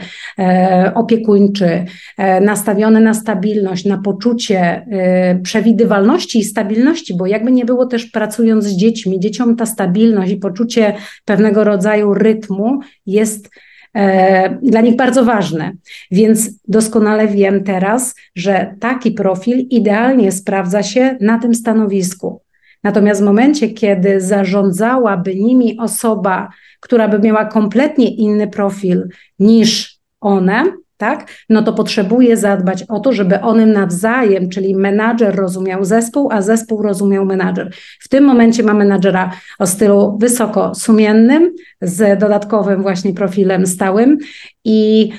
opiekuńczy, 0.95 1.85
e, 2.17 2.41
nastawiony 2.41 3.01
na 3.01 3.13
stabilność, 3.13 3.85
na 3.85 3.97
poczucie 3.97 4.59
e, 4.59 5.39
przewidywalności 5.43 6.39
i 6.39 6.43
stabilności, 6.43 7.17
bo 7.17 7.25
jakby 7.25 7.51
nie 7.51 7.65
było 7.65 7.85
też 7.85 8.05
pracując 8.05 8.65
z 8.65 8.75
dziećmi, 8.75 9.19
dzieciom 9.19 9.55
ta 9.55 9.65
stabilność 9.65 10.31
i 10.31 10.37
poczucie 10.37 10.93
pewnego 11.25 11.63
rodzaju 11.63 12.13
rytmu 12.13 12.79
jest 13.05 13.49
e, 13.95 14.59
dla 14.63 14.81
nich 14.81 14.95
bardzo 14.95 15.25
ważne. 15.25 15.71
Więc 16.11 16.49
doskonale 16.67 17.27
wiem 17.27 17.63
teraz, 17.63 18.15
że 18.35 18.75
taki 18.79 19.11
profil 19.11 19.57
idealnie 19.69 20.31
sprawdza 20.31 20.83
się 20.83 21.17
na 21.21 21.39
tym 21.39 21.55
stanowisku. 21.55 22.41
Natomiast 22.83 23.21
w 23.21 23.25
momencie, 23.25 23.69
kiedy 23.69 24.21
zarządzałaby 24.21 25.35
nimi 25.35 25.79
osoba, 25.79 26.49
która 26.79 27.07
by 27.07 27.19
miała 27.19 27.45
kompletnie 27.45 28.15
inny 28.15 28.47
profil 28.47 29.07
niż 29.39 29.98
one, 30.21 30.63
tak, 30.99 31.31
no 31.49 31.61
to 31.61 31.73
potrzebuje 31.73 32.37
zadbać 32.37 32.83
o 32.83 32.99
to, 32.99 33.13
żeby 33.13 33.41
one 33.41 33.65
nawzajem, 33.65 34.49
czyli 34.49 34.75
menadżer 34.75 35.35
rozumiał 35.35 35.85
zespół, 35.85 36.29
a 36.31 36.41
zespół 36.41 36.81
rozumiał 36.81 37.25
menadżer. 37.25 37.71
W 37.99 38.09
tym 38.09 38.23
momencie 38.23 38.63
ma 38.63 38.73
menadżera 38.73 39.31
o 39.59 39.67
stylu 39.67 40.17
wysoko 40.17 40.75
sumiennym, 40.75 41.51
z 41.81 42.19
dodatkowym 42.19 42.81
właśnie 42.81 43.13
profilem 43.13 43.67
stałym 43.67 44.17
i 44.65 45.11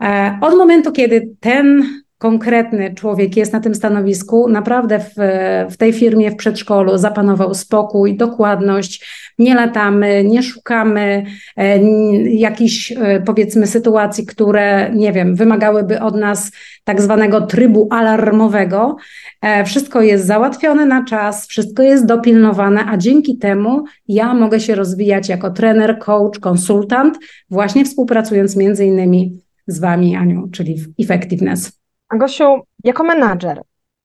e, 0.00 0.38
od 0.40 0.54
momentu, 0.54 0.92
kiedy 0.92 1.28
ten 1.40 1.84
konkretny 2.24 2.94
człowiek 2.94 3.36
jest 3.36 3.52
na 3.52 3.60
tym 3.60 3.74
stanowisku, 3.74 4.48
naprawdę 4.48 4.98
w, 4.98 5.14
w 5.70 5.76
tej 5.76 5.92
firmie, 5.92 6.30
w 6.30 6.36
przedszkolu 6.36 6.98
zapanował 6.98 7.54
spokój, 7.54 8.16
dokładność, 8.16 9.06
nie 9.38 9.54
latamy, 9.54 10.24
nie 10.24 10.42
szukamy 10.42 11.24
e, 11.56 11.78
jakichś 12.24 12.92
e, 12.92 13.22
powiedzmy 13.26 13.66
sytuacji, 13.66 14.26
które, 14.26 14.90
nie 14.94 15.12
wiem, 15.12 15.34
wymagałyby 15.34 16.00
od 16.00 16.16
nas 16.16 16.52
tak 16.84 17.02
zwanego 17.02 17.40
trybu 17.40 17.88
alarmowego. 17.90 18.96
E, 19.42 19.64
wszystko 19.64 20.02
jest 20.02 20.26
załatwione 20.26 20.86
na 20.86 21.04
czas, 21.04 21.46
wszystko 21.46 21.82
jest 21.82 22.06
dopilnowane, 22.06 22.84
a 22.86 22.96
dzięki 22.96 23.38
temu 23.38 23.84
ja 24.08 24.34
mogę 24.34 24.60
się 24.60 24.74
rozwijać 24.74 25.28
jako 25.28 25.50
trener, 25.50 25.98
coach, 25.98 26.38
konsultant, 26.38 27.18
właśnie 27.50 27.84
współpracując 27.84 28.56
między 28.56 28.84
innymi 28.84 29.40
z 29.66 29.78
Wami, 29.80 30.16
Aniu, 30.16 30.48
czyli 30.52 30.78
w 30.78 30.88
Effectiveness. 31.00 31.83
Gosiu, 32.12 32.60
jako 32.84 33.04
menadżer, 33.04 33.62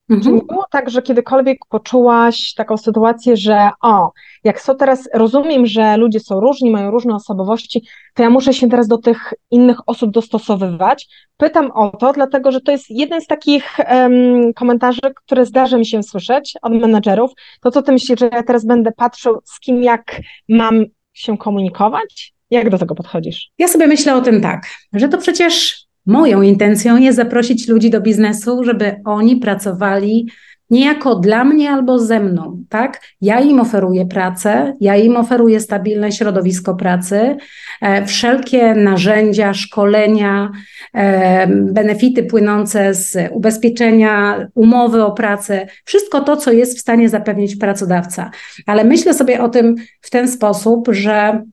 mhm. 0.09 0.21
czy 0.21 0.31
nie 0.31 0.41
było 0.41 0.65
tak, 0.71 0.89
że 0.89 1.01
kiedykolwiek 1.01 1.57
poczułaś 1.69 2.53
taką 2.53 2.77
sytuację, 2.77 3.37
że 3.37 3.69
o, 3.81 4.11
jak 4.43 4.61
są 4.61 4.75
teraz, 4.75 5.09
rozumiem, 5.13 5.65
że 5.65 5.97
ludzie 5.97 6.19
są 6.19 6.39
różni, 6.39 6.71
mają 6.71 6.91
różne 6.91 7.15
osobowości, 7.15 7.87
to 8.13 8.23
ja 8.23 8.29
muszę 8.29 8.53
się 8.53 8.69
teraz 8.69 8.87
do 8.87 8.97
tych 8.97 9.33
innych 9.51 9.77
osób 9.85 10.11
dostosowywać. 10.11 11.07
Pytam 11.37 11.71
o 11.71 11.89
to, 11.89 12.13
dlatego 12.13 12.51
że 12.51 12.61
to 12.61 12.71
jest 12.71 12.89
jeden 12.89 13.21
z 13.21 13.27
takich 13.27 13.77
um, 13.91 14.53
komentarzy, 14.53 15.01
które 15.15 15.45
zdarza 15.45 15.77
mi 15.77 15.85
się 15.85 16.03
słyszeć 16.03 16.53
od 16.61 16.73
menadżerów. 16.73 17.31
To 17.61 17.71
co 17.71 17.81
ty 17.81 17.91
myślisz, 17.91 18.19
że 18.19 18.29
ja 18.33 18.43
teraz 18.43 18.65
będę 18.65 18.91
patrzył, 18.91 19.39
z 19.45 19.59
kim 19.59 19.83
jak 19.83 20.21
mam 20.49 20.85
się 21.13 21.37
komunikować? 21.37 22.33
Jak 22.49 22.69
do 22.69 22.77
tego 22.77 22.95
podchodzisz? 22.95 23.49
Ja 23.57 23.67
sobie 23.67 23.87
myślę 23.87 24.15
o 24.15 24.21
tym 24.21 24.41
tak, 24.41 24.67
że 24.93 25.09
to 25.09 25.17
przecież 25.17 25.85
Moją 26.05 26.41
intencją 26.41 26.97
jest 26.97 27.15
zaprosić 27.15 27.67
ludzi 27.67 27.89
do 27.89 28.01
biznesu, 28.01 28.63
żeby 28.63 29.01
oni 29.05 29.37
pracowali 29.37 30.27
niejako 30.69 31.15
dla 31.15 31.43
mnie 31.43 31.71
albo 31.71 31.99
ze 31.99 32.19
mną, 32.19 32.63
tak? 32.69 33.01
Ja 33.21 33.39
im 33.39 33.59
oferuję 33.59 34.05
pracę, 34.05 34.73
ja 34.81 34.95
im 34.95 35.17
oferuję 35.17 35.59
stabilne 35.59 36.11
środowisko 36.11 36.75
pracy, 36.75 37.37
e, 37.81 38.05
wszelkie 38.05 38.75
narzędzia, 38.75 39.53
szkolenia, 39.53 40.51
e, 40.93 41.47
benefity 41.47 42.23
płynące 42.23 42.93
z 42.93 43.17
ubezpieczenia, 43.31 44.47
umowy 44.55 45.03
o 45.03 45.11
pracę, 45.11 45.67
wszystko 45.85 46.21
to, 46.21 46.37
co 46.37 46.51
jest 46.51 46.77
w 46.77 46.81
stanie 46.81 47.09
zapewnić 47.09 47.55
pracodawca. 47.55 48.31
Ale 48.65 48.83
myślę 48.83 49.13
sobie 49.13 49.41
o 49.41 49.49
tym 49.49 49.75
w 50.01 50.09
ten 50.09 50.27
sposób, 50.27 50.87
że 50.91 51.43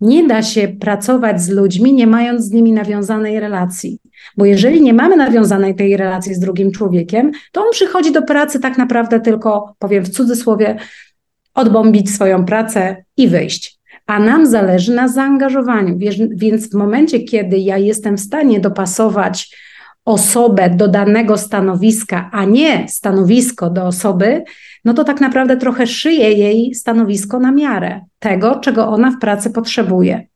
nie 0.00 0.26
da 0.26 0.42
się 0.42 0.68
pracować 0.68 1.42
z 1.42 1.48
ludźmi, 1.48 1.94
nie 1.94 2.06
mając 2.06 2.44
z 2.44 2.50
nimi 2.50 2.72
nawiązanej 2.72 3.40
relacji. 3.40 3.98
Bo 4.36 4.44
jeżeli 4.44 4.82
nie 4.82 4.94
mamy 4.94 5.16
nawiązanej 5.16 5.74
tej 5.74 5.96
relacji 5.96 6.34
z 6.34 6.38
drugim 6.38 6.72
człowiekiem, 6.72 7.32
to 7.52 7.60
on 7.60 7.66
przychodzi 7.72 8.12
do 8.12 8.22
pracy 8.22 8.60
tak 8.60 8.78
naprawdę 8.78 9.20
tylko, 9.20 9.74
powiem 9.78 10.04
w 10.04 10.08
cudzysłowie, 10.08 10.76
odbombić 11.54 12.10
swoją 12.10 12.44
pracę 12.44 13.04
i 13.16 13.28
wyjść. 13.28 13.80
A 14.06 14.18
nam 14.18 14.46
zależy 14.46 14.94
na 14.94 15.08
zaangażowaniu. 15.08 15.98
Więc 16.30 16.70
w 16.70 16.74
momencie, 16.74 17.20
kiedy 17.20 17.58
ja 17.58 17.78
jestem 17.78 18.16
w 18.16 18.20
stanie 18.20 18.60
dopasować 18.60 19.56
osobę 20.04 20.70
do 20.70 20.88
danego 20.88 21.38
stanowiska, 21.38 22.30
a 22.32 22.44
nie 22.44 22.88
stanowisko 22.88 23.70
do 23.70 23.86
osoby, 23.86 24.44
no 24.84 24.94
to 24.94 25.04
tak 25.04 25.20
naprawdę 25.20 25.56
trochę 25.56 25.86
szyję 25.86 26.32
jej 26.32 26.74
stanowisko 26.74 27.40
na 27.40 27.52
miarę 27.52 28.00
tego, 28.18 28.56
czego 28.56 28.88
ona 28.88 29.10
w 29.10 29.18
pracy 29.18 29.50
potrzebuje. 29.50 30.26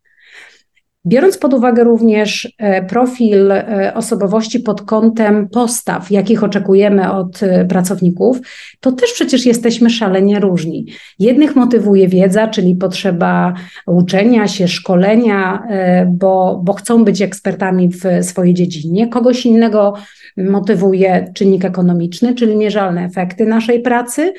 Biorąc 1.07 1.39
pod 1.39 1.55
uwagę 1.55 1.85
również 1.85 2.55
e, 2.59 2.83
profil 2.83 3.53
e, 3.53 3.93
osobowości 3.95 4.61
pod 4.61 4.83
kątem 4.83 5.49
postaw, 5.49 6.11
jakich 6.11 6.45
oczekujemy 6.45 7.13
od 7.13 7.43
e, 7.43 7.65
pracowników, 7.65 8.41
to 8.81 8.93
też 8.93 9.13
przecież 9.13 9.47
jesteśmy 9.47 9.91
szalenie 9.91 10.41
różni. 10.41 10.87
Jednych 11.19 11.57
motywuje 11.57 12.09
wiedza, 12.09 12.49
czyli 12.49 12.77
potrzeba 12.77 13.55
uczenia 13.87 14.49
się, 14.49 14.69
szkolenia, 14.69 15.63
bo, 16.07 16.61
bo 16.65 16.73
chcą 16.73 17.05
być 17.05 17.23
ekspertami 17.23 17.89
w 17.89 18.25
swojej 18.25 18.55
dziedzinie. 18.55 19.09
Kogoś 19.09 19.47
innego 19.47 19.95
motywuje 20.37 21.33
czynnik 21.35 21.65
ekonomiczny, 21.65 22.35
czyli 22.35 22.57
mierzalne 22.57 23.05
efekty 23.05 23.47
naszej 23.47 23.81
pracy. 23.81 24.33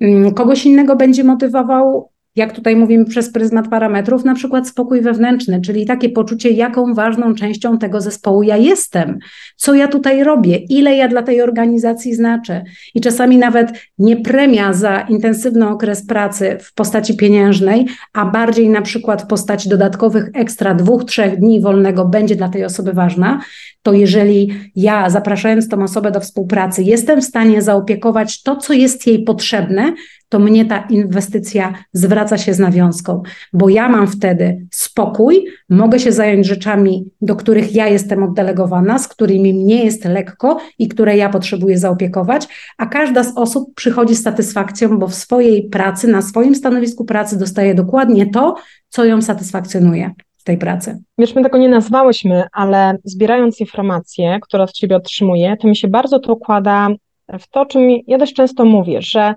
Mm, 0.00 0.34
kogoś 0.34 0.66
innego 0.66 0.96
będzie 0.96 1.24
motywował 1.24 2.10
jak 2.36 2.52
tutaj 2.52 2.76
mówimy 2.76 3.04
przez 3.04 3.32
pryzmat 3.32 3.68
parametrów, 3.68 4.24
na 4.24 4.34
przykład 4.34 4.68
spokój 4.68 5.00
wewnętrzny, 5.00 5.60
czyli 5.60 5.86
takie 5.86 6.08
poczucie, 6.08 6.50
jaką 6.50 6.94
ważną 6.94 7.34
częścią 7.34 7.78
tego 7.78 8.00
zespołu 8.00 8.42
ja 8.42 8.56
jestem, 8.56 9.18
co 9.56 9.74
ja 9.74 9.88
tutaj 9.88 10.24
robię, 10.24 10.56
ile 10.56 10.96
ja 10.96 11.08
dla 11.08 11.22
tej 11.22 11.42
organizacji 11.42 12.14
znaczę. 12.14 12.64
I 12.94 13.00
czasami 13.00 13.38
nawet 13.38 13.72
nie 13.98 14.16
premia 14.16 14.72
za 14.72 15.00
intensywny 15.00 15.68
okres 15.68 16.06
pracy 16.06 16.58
w 16.60 16.74
postaci 16.74 17.16
pieniężnej, 17.16 17.86
a 18.12 18.24
bardziej 18.24 18.68
na 18.68 18.82
przykład 18.82 19.22
w 19.22 19.26
postaci 19.26 19.68
dodatkowych 19.68 20.30
ekstra 20.34 20.74
dwóch, 20.74 21.04
trzech 21.04 21.38
dni 21.38 21.60
wolnego 21.60 22.04
będzie 22.04 22.36
dla 22.36 22.48
tej 22.48 22.64
osoby 22.64 22.92
ważna, 22.92 23.40
to 23.82 23.92
jeżeli 23.92 24.52
ja, 24.76 25.10
zapraszając 25.10 25.68
tą 25.68 25.82
osobę 25.82 26.10
do 26.10 26.20
współpracy, 26.20 26.82
jestem 26.82 27.20
w 27.20 27.24
stanie 27.24 27.62
zaopiekować 27.62 28.42
to, 28.42 28.56
co 28.56 28.72
jest 28.72 29.06
jej 29.06 29.22
potrzebne, 29.22 29.94
to 30.34 30.38
mnie 30.38 30.64
ta 30.64 30.78
inwestycja 30.90 31.74
zwraca 31.92 32.38
się 32.38 32.54
z 32.54 32.58
nawiązką, 32.58 33.22
bo 33.52 33.68
ja 33.68 33.88
mam 33.88 34.06
wtedy 34.06 34.66
spokój, 34.70 35.46
mogę 35.68 36.00
się 36.00 36.12
zająć 36.12 36.46
rzeczami, 36.46 37.04
do 37.20 37.36
których 37.36 37.74
ja 37.74 37.88
jestem 37.88 38.22
oddelegowana, 38.22 38.98
z 38.98 39.08
którymi 39.08 39.54
mnie 39.54 39.84
jest 39.84 40.04
lekko 40.04 40.60
i 40.78 40.88
które 40.88 41.16
ja 41.16 41.28
potrzebuję 41.28 41.78
zaopiekować, 41.78 42.48
a 42.78 42.86
każda 42.86 43.24
z 43.24 43.36
osób 43.36 43.74
przychodzi 43.74 44.14
z 44.14 44.22
satysfakcją, 44.22 44.98
bo 44.98 45.08
w 45.08 45.14
swojej 45.14 45.68
pracy, 45.68 46.08
na 46.08 46.22
swoim 46.22 46.54
stanowisku 46.54 47.04
pracy 47.04 47.38
dostaje 47.38 47.74
dokładnie 47.74 48.26
to, 48.26 48.54
co 48.88 49.04
ją 49.04 49.22
satysfakcjonuje 49.22 50.10
tej 50.44 50.58
pracy. 50.58 50.98
Wiesz, 51.18 51.34
my 51.34 51.42
tego 51.42 51.58
nie 51.58 51.68
nazwałyśmy, 51.68 52.44
ale 52.52 52.98
zbierając 53.04 53.60
informacje, 53.60 54.38
które 54.42 54.64
od 54.64 54.72
Ciebie 54.72 54.96
otrzymuję, 54.96 55.56
to 55.60 55.68
mi 55.68 55.76
się 55.76 55.88
bardzo 55.88 56.18
to 56.18 56.32
układa 56.32 56.88
w 57.28 57.48
to, 57.48 57.66
czym 57.66 57.82
ja 58.06 58.18
dość 58.18 58.34
często 58.34 58.64
mówię, 58.64 59.02
że 59.02 59.34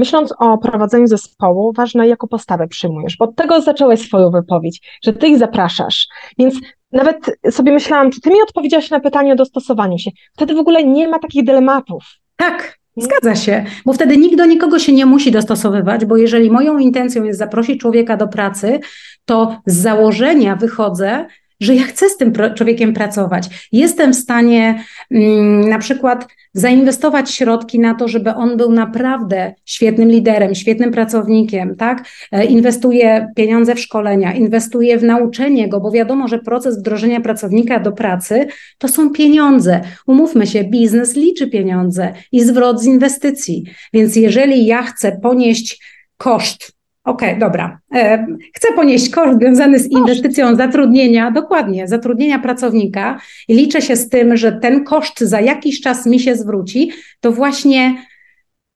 myśląc 0.00 0.34
o 0.38 0.58
prowadzeniu 0.58 1.06
zespołu, 1.06 1.72
ważne 1.72 2.08
jaką 2.08 2.28
postawę 2.28 2.68
przyjmujesz, 2.68 3.16
bo 3.16 3.24
od 3.24 3.36
tego 3.36 3.60
zaczęłaś 3.60 4.00
swoją 4.00 4.30
wypowiedź, 4.30 4.98
że 5.04 5.12
ty 5.12 5.28
ich 5.28 5.38
zapraszasz, 5.38 6.08
więc 6.38 6.54
nawet 6.92 7.38
sobie 7.50 7.72
myślałam, 7.72 8.10
czy 8.10 8.20
ty 8.20 8.30
mi 8.30 8.42
odpowiedziałaś 8.42 8.90
na 8.90 9.00
pytanie 9.00 9.32
o 9.32 9.36
dostosowaniu 9.36 9.98
się, 9.98 10.10
wtedy 10.32 10.54
w 10.54 10.58
ogóle 10.58 10.84
nie 10.84 11.08
ma 11.08 11.18
takich 11.18 11.44
dylematów. 11.44 12.04
Tak, 12.36 12.80
Zgadza 12.96 13.34
się, 13.34 13.64
bo 13.86 13.92
wtedy 13.92 14.16
nikt 14.16 14.36
do 14.36 14.46
nikogo 14.46 14.78
się 14.78 14.92
nie 14.92 15.06
musi 15.06 15.30
dostosowywać, 15.30 16.04
bo 16.04 16.16
jeżeli 16.16 16.50
moją 16.50 16.78
intencją 16.78 17.24
jest 17.24 17.38
zaprosić 17.38 17.80
człowieka 17.80 18.16
do 18.16 18.28
pracy, 18.28 18.80
to 19.24 19.60
z 19.66 19.76
założenia 19.76 20.56
wychodzę, 20.56 21.26
że 21.60 21.74
ja 21.74 21.82
chcę 21.82 22.08
z 22.08 22.16
tym 22.16 22.32
człowiekiem 22.56 22.92
pracować. 22.92 23.68
Jestem 23.72 24.12
w 24.12 24.16
stanie 24.16 24.84
mm, 25.10 25.68
na 25.68 25.78
przykład 25.78 26.28
zainwestować 26.54 27.30
środki 27.30 27.78
na 27.78 27.94
to, 27.94 28.08
żeby 28.08 28.34
on 28.34 28.56
był 28.56 28.72
naprawdę 28.72 29.54
świetnym 29.64 30.08
liderem, 30.08 30.54
świetnym 30.54 30.90
pracownikiem, 30.90 31.76
tak? 31.76 32.04
E, 32.32 32.44
inwestuję 32.44 33.28
pieniądze 33.36 33.74
w 33.74 33.80
szkolenia, 33.80 34.34
inwestuję 34.34 34.98
w 34.98 35.02
nauczenie 35.02 35.68
go, 35.68 35.80
bo 35.80 35.90
wiadomo, 35.90 36.28
że 36.28 36.38
proces 36.38 36.78
wdrożenia 36.78 37.20
pracownika 37.20 37.80
do 37.80 37.92
pracy 37.92 38.46
to 38.78 38.88
są 38.88 39.10
pieniądze. 39.10 39.80
Umówmy 40.06 40.46
się, 40.46 40.64
biznes 40.64 41.16
liczy 41.16 41.46
pieniądze 41.46 42.12
i 42.32 42.44
zwrot 42.44 42.80
z 42.80 42.84
inwestycji. 42.84 43.64
Więc 43.92 44.16
jeżeli 44.16 44.66
ja 44.66 44.82
chcę 44.82 45.18
ponieść 45.22 45.84
koszt 46.16 46.79
Okej, 47.04 47.28
okay, 47.28 47.40
dobra. 47.40 47.78
E, 47.94 48.26
chcę 48.54 48.68
ponieść 48.76 49.10
koszt 49.10 49.38
związany 49.38 49.78
z 49.78 49.90
inwestycją 49.90 50.56
zatrudnienia, 50.56 51.30
dokładnie, 51.30 51.88
zatrudnienia 51.88 52.38
pracownika. 52.38 53.20
I 53.48 53.54
liczę 53.54 53.82
się 53.82 53.96
z 53.96 54.08
tym, 54.08 54.36
że 54.36 54.52
ten 54.52 54.84
koszt 54.84 55.20
za 55.20 55.40
jakiś 55.40 55.80
czas 55.80 56.06
mi 56.06 56.20
się 56.20 56.36
zwróci, 56.36 56.90
to 57.20 57.32
właśnie 57.32 57.94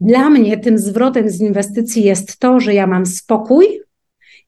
dla 0.00 0.30
mnie 0.30 0.56
tym 0.56 0.78
zwrotem 0.78 1.30
z 1.30 1.40
inwestycji 1.40 2.04
jest 2.04 2.38
to, 2.38 2.60
że 2.60 2.74
ja 2.74 2.86
mam 2.86 3.06
spokój, 3.06 3.66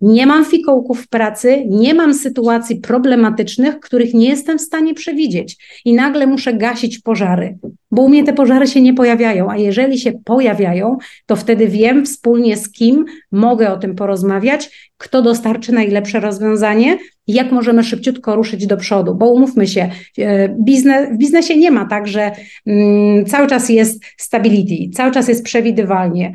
nie 0.01 0.27
mam 0.27 0.45
fikołków 0.45 1.03
w 1.03 1.09
pracy, 1.09 1.65
nie 1.69 1.95
mam 1.95 2.15
sytuacji 2.15 2.77
problematycznych, 2.77 3.81
których 3.81 4.15
nie 4.15 4.29
jestem 4.29 4.59
w 4.59 4.63
stanie 4.63 4.95
przewidzieć. 4.95 5.81
I 5.85 5.95
nagle 5.95 6.27
muszę 6.27 6.55
gasić 6.55 6.99
pożary, 6.99 7.59
bo 7.91 8.03
u 8.03 8.09
mnie 8.09 8.25
te 8.25 8.33
pożary 8.33 8.67
się 8.67 8.81
nie 8.81 8.95
pojawiają, 8.95 9.51
a 9.51 9.57
jeżeli 9.57 9.99
się 9.99 10.13
pojawiają, 10.25 10.97
to 11.27 11.37
wtedy 11.37 11.69
wiem 11.69 12.07
wspólnie 12.07 12.57
z 12.57 12.73
kim 12.73 13.05
mogę 13.33 13.73
o 13.73 13.77
tym 13.77 13.95
porozmawiać, 13.95 14.91
kto 14.99 15.23
dostarczy 15.23 15.73
najlepsze 15.73 16.21
rozwiązanie 16.21 16.99
jak 17.27 17.53
możemy 17.53 17.85
szybciutko 17.85 18.37
ruszyć 18.37 18.67
do 18.67 18.77
przodu, 18.77 19.15
bo 19.15 19.31
umówmy 19.33 19.67
się, 19.67 19.91
e, 20.19 20.49
biznes, 20.49 21.15
w 21.15 21.19
biznesie 21.19 21.57
nie 21.57 21.71
ma 21.71 21.85
tak, 21.85 22.07
że 22.07 22.33
mm, 22.67 23.27
cały 23.27 23.47
czas 23.47 23.69
jest 23.69 24.05
stability, 24.17 24.91
cały 24.95 25.13
czas 25.13 25.29
jest 25.29 25.45
przewidywalnie 25.45 26.33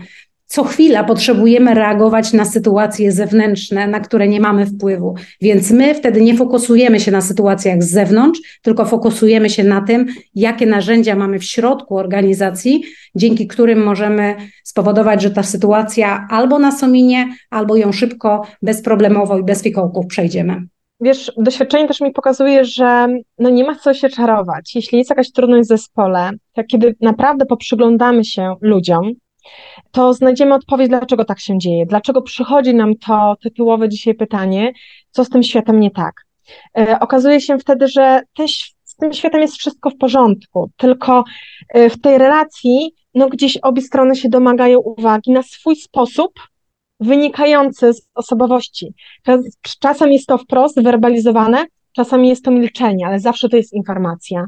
co 0.52 0.64
chwila 0.64 1.04
potrzebujemy 1.04 1.74
reagować 1.74 2.34
na 2.34 2.46
sytuacje 2.46 3.12
zewnętrzne, 3.12 3.88
na 3.88 4.00
które 4.00 4.28
nie 4.28 4.40
mamy 4.40 4.66
wpływu. 4.66 5.16
Więc 5.42 5.72
my 5.72 5.96
wtedy 5.96 6.22
nie 6.22 6.36
fokusujemy 6.38 7.00
się 7.00 7.12
na 7.12 7.22
sytuacjach 7.22 7.84
z 7.84 7.92
zewnątrz, 7.92 8.40
tylko 8.62 8.86
fokusujemy 8.86 9.50
się 9.50 9.64
na 9.64 9.82
tym, 9.82 10.06
jakie 10.36 10.66
narzędzia 10.66 11.16
mamy 11.16 11.40
w 11.40 11.44
środku 11.44 11.98
organizacji, 11.98 12.84
dzięki 13.16 13.48
którym 13.48 13.84
możemy 13.84 14.36
spowodować, 14.64 15.22
że 15.22 15.32
ta 15.32 15.44
sytuacja 15.44 16.28
albo 16.30 16.60
nas 16.60 16.84
ominie, 16.84 17.28
albo 17.50 17.76
ją 17.76 17.92
szybko, 17.92 18.48
bezproblemowo 18.62 19.38
i 19.38 19.44
bez 19.44 19.64
fikołków 19.64 20.08
przejdziemy. 20.08 20.62
Wiesz, 21.02 21.32
doświadczenie 21.38 21.88
też 21.88 22.02
mi 22.02 22.12
pokazuje, 22.12 22.66
że 22.66 23.08
no 23.40 23.50
nie 23.50 23.64
ma 23.64 23.76
co 23.76 23.94
się 23.94 24.10
czarować. 24.10 24.76
Jeśli 24.76 24.98
jest 24.98 25.10
jakaś 25.10 25.32
trudność 25.32 25.66
w 25.66 25.68
zespole, 25.68 26.32
to 26.54 26.64
kiedy 26.64 26.96
naprawdę 27.02 27.46
poprzyglądamy 27.46 28.26
się 28.26 28.56
ludziom, 28.62 29.12
to 29.92 30.14
znajdziemy 30.14 30.56
odpowiedź, 30.56 30.90
dlaczego 30.90 31.26
tak 31.26 31.40
się 31.40 31.58
dzieje, 31.58 31.86
dlaczego 31.86 32.22
przychodzi 32.22 32.76
nam 32.76 32.96
to 32.96 33.36
tytułowe 33.44 33.90
dzisiaj 33.90 34.16
pytanie, 34.16 34.72
co 35.12 35.26
z 35.26 35.30
tym 35.30 35.44
światem 35.44 35.80
nie 35.80 35.92
tak. 35.92 36.14
E, 36.78 37.00
okazuje 37.00 37.42
się 37.42 37.58
wtedy, 37.58 37.88
że 37.88 38.22
z 38.84 38.96
tym 38.96 39.14
światem 39.14 39.42
jest 39.42 39.56
wszystko 39.56 39.90
w 39.90 39.98
porządku, 39.98 40.70
tylko 40.78 41.24
e, 41.70 41.90
w 41.90 42.02
tej 42.02 42.18
relacji, 42.18 42.96
no 43.16 43.30
gdzieś 43.30 43.58
obie 43.58 43.82
strony 43.82 44.16
się 44.16 44.30
domagają 44.30 44.80
uwagi 44.80 45.32
na 45.32 45.44
swój 45.44 45.76
sposób, 45.76 46.32
wynikający 47.00 47.94
z 47.94 48.08
osobowości. 48.16 48.94
Czasem 49.80 50.12
jest 50.12 50.28
to 50.28 50.38
wprost 50.38 50.84
werbalizowane, 50.84 51.66
czasami 51.92 52.30
jest 52.30 52.46
to 52.46 52.52
milczenie, 52.52 53.08
ale 53.08 53.20
zawsze 53.20 53.50
to 53.50 53.58
jest 53.58 53.74
informacja. 53.74 54.46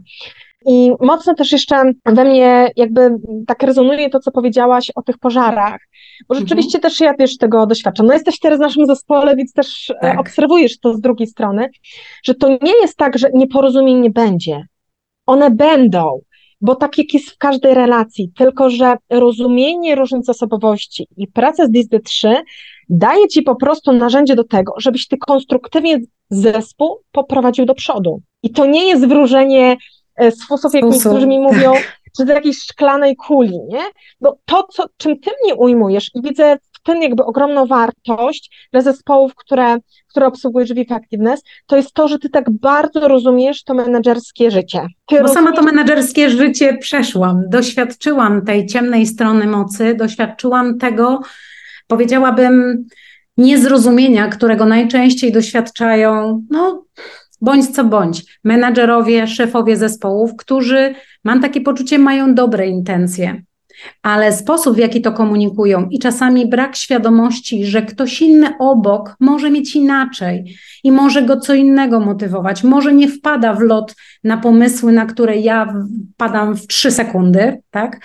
I 0.65 0.91
mocno 0.99 1.36
też 1.36 1.52
jeszcze 1.52 1.84
we 2.06 2.26
mnie 2.26 2.71
jakby 2.76 3.10
tak 3.47 3.63
rezonuje 3.63 4.10
to, 4.10 4.19
co 4.19 4.32
powiedziałaś 4.32 4.91
o 4.95 5.02
tych 5.02 5.17
pożarach, 5.17 5.82
bo 6.30 6.36
mhm. 6.36 6.47
rzeczywiście 6.47 6.78
mhm. 6.78 6.82
też 6.82 6.99
ja 6.99 7.13
też 7.13 7.38
tego 7.38 7.65
doświadczam. 7.65 8.06
No 8.06 8.13
jesteś 8.13 8.39
teraz 8.39 8.60
w 8.60 8.62
naszym 8.62 8.86
zespole, 8.86 9.36
więc 9.36 9.54
też 9.54 9.89
e, 9.89 9.95
tak. 10.02 10.19
obserwujesz 10.19 10.80
to 10.80 10.93
z 10.93 11.02
drugiej 11.02 11.28
strony, 11.28 11.69
że 12.23 12.36
to 12.36 12.49
nie 12.49 12.82
jest 12.82 12.97
tak, 12.97 13.17
że 13.17 13.30
nieporozumień 13.34 13.99
nie 13.99 14.10
będzie. 14.10 14.67
One 15.26 15.52
będą, 15.52 16.21
bo 16.62 16.76
tak 16.76 16.97
jak 16.97 17.13
jest 17.13 17.30
w 17.30 17.38
każdej 17.38 17.73
relacji, 17.73 18.32
tylko 18.38 18.69
że 18.69 18.95
rozumienie 19.10 19.95
różnic 19.95 20.30
osobowości 20.30 21.08
i 21.17 21.28
praca 21.28 21.65
z 21.65 21.71
DISD-3 21.71 22.36
daje 22.89 23.28
ci 23.28 23.41
po 23.41 23.56
prostu 23.56 23.93
narzędzie 23.93 24.36
do 24.36 24.43
tego, 24.43 24.73
żebyś 24.78 25.08
ty 25.08 25.17
konstruktywnie 25.17 25.99
zespół 26.30 26.99
poprowadził 27.12 27.65
do 27.65 27.76
przodu. 27.76 28.21
I 28.43 28.49
to 28.49 28.65
nie 28.65 28.88
jest 28.88 29.08
wróżenie 29.08 29.78
E, 30.15 30.32
sposób, 30.32 30.73
jak 30.73 30.84
niektórzy 30.84 31.28
mi 31.28 31.39
mówią, 31.39 31.73
tak. 31.73 31.99
czy 32.17 32.26
do 32.26 32.34
jakiejś 32.34 32.58
szklanej 32.58 33.15
kuli, 33.15 33.60
nie? 33.69 33.84
Bo 34.21 34.38
to, 34.45 34.67
co, 34.71 34.86
czym 34.97 35.19
ty 35.19 35.32
mnie 35.43 35.56
ujmujesz 35.56 36.12
i 36.15 36.21
widzę 36.21 36.58
w 36.71 36.82
tym 36.82 37.02
jakby 37.02 37.26
ogromną 37.26 37.65
wartość 37.65 38.67
dla 38.71 38.82
zespołów, 38.82 39.36
które, 39.36 39.78
które 40.10 40.28
obsługujesz 40.28 40.73
w 40.73 40.78
Effectiveness, 40.78 41.41
to 41.65 41.78
jest 41.78 41.93
to, 41.93 42.08
że 42.08 42.19
ty 42.19 42.30
tak 42.30 42.49
bardzo 42.49 43.08
rozumiesz 43.08 43.63
to 43.63 43.73
menedżerskie 43.73 44.52
życie. 44.52 44.82
Ty 44.82 45.15
Bo 45.15 45.21
rozumiesz... 45.21 45.34
sama 45.34 45.52
to 45.52 45.62
menedżerskie 45.62 46.30
życie 46.30 46.78
przeszłam, 46.78 47.43
doświadczyłam 47.49 48.45
tej 48.45 48.65
ciemnej 48.65 49.06
strony 49.06 49.47
mocy, 49.47 49.95
doświadczyłam 49.95 50.78
tego, 50.78 51.19
powiedziałabym, 51.88 52.86
niezrozumienia, 53.38 54.28
którego 54.28 54.65
najczęściej 54.65 55.32
doświadczają, 55.32 56.41
no 56.49 56.84
bądź 57.44 57.68
co 57.68 57.84
bądź, 57.84 58.40
menadżerowie, 58.44 59.28
szefowie 59.28 59.78
zespołów, 59.78 60.32
którzy, 60.38 60.96
mam 61.24 61.42
takie 61.42 61.62
poczucie, 61.62 62.00
mają 62.00 62.36
dobre 62.36 62.68
intencje, 62.68 63.44
ale 64.04 64.34
sposób, 64.34 64.76
w 64.76 64.80
jaki 64.80 65.02
to 65.02 65.12
komunikują 65.12 65.88
i 65.90 66.00
czasami 66.00 66.48
brak 66.48 66.76
świadomości, 66.76 67.66
że 67.66 67.82
ktoś 67.82 68.22
inny 68.22 68.50
obok 68.60 69.16
może 69.20 69.52
mieć 69.52 69.76
inaczej 69.76 70.56
i 70.84 70.92
może 70.92 71.22
go 71.22 71.40
co 71.40 71.54
innego 71.54 72.00
motywować, 72.00 72.64
może 72.64 72.94
nie 72.94 73.08
wpada 73.08 73.54
w 73.54 73.60
lot 73.60 73.96
na 74.24 74.38
pomysły, 74.38 74.92
na 74.92 75.06
które 75.06 75.38
ja 75.38 75.74
wpadam 76.14 76.56
w 76.56 76.68
trzy 76.68 76.92
sekundy, 76.92 77.62
tak? 77.72 78.00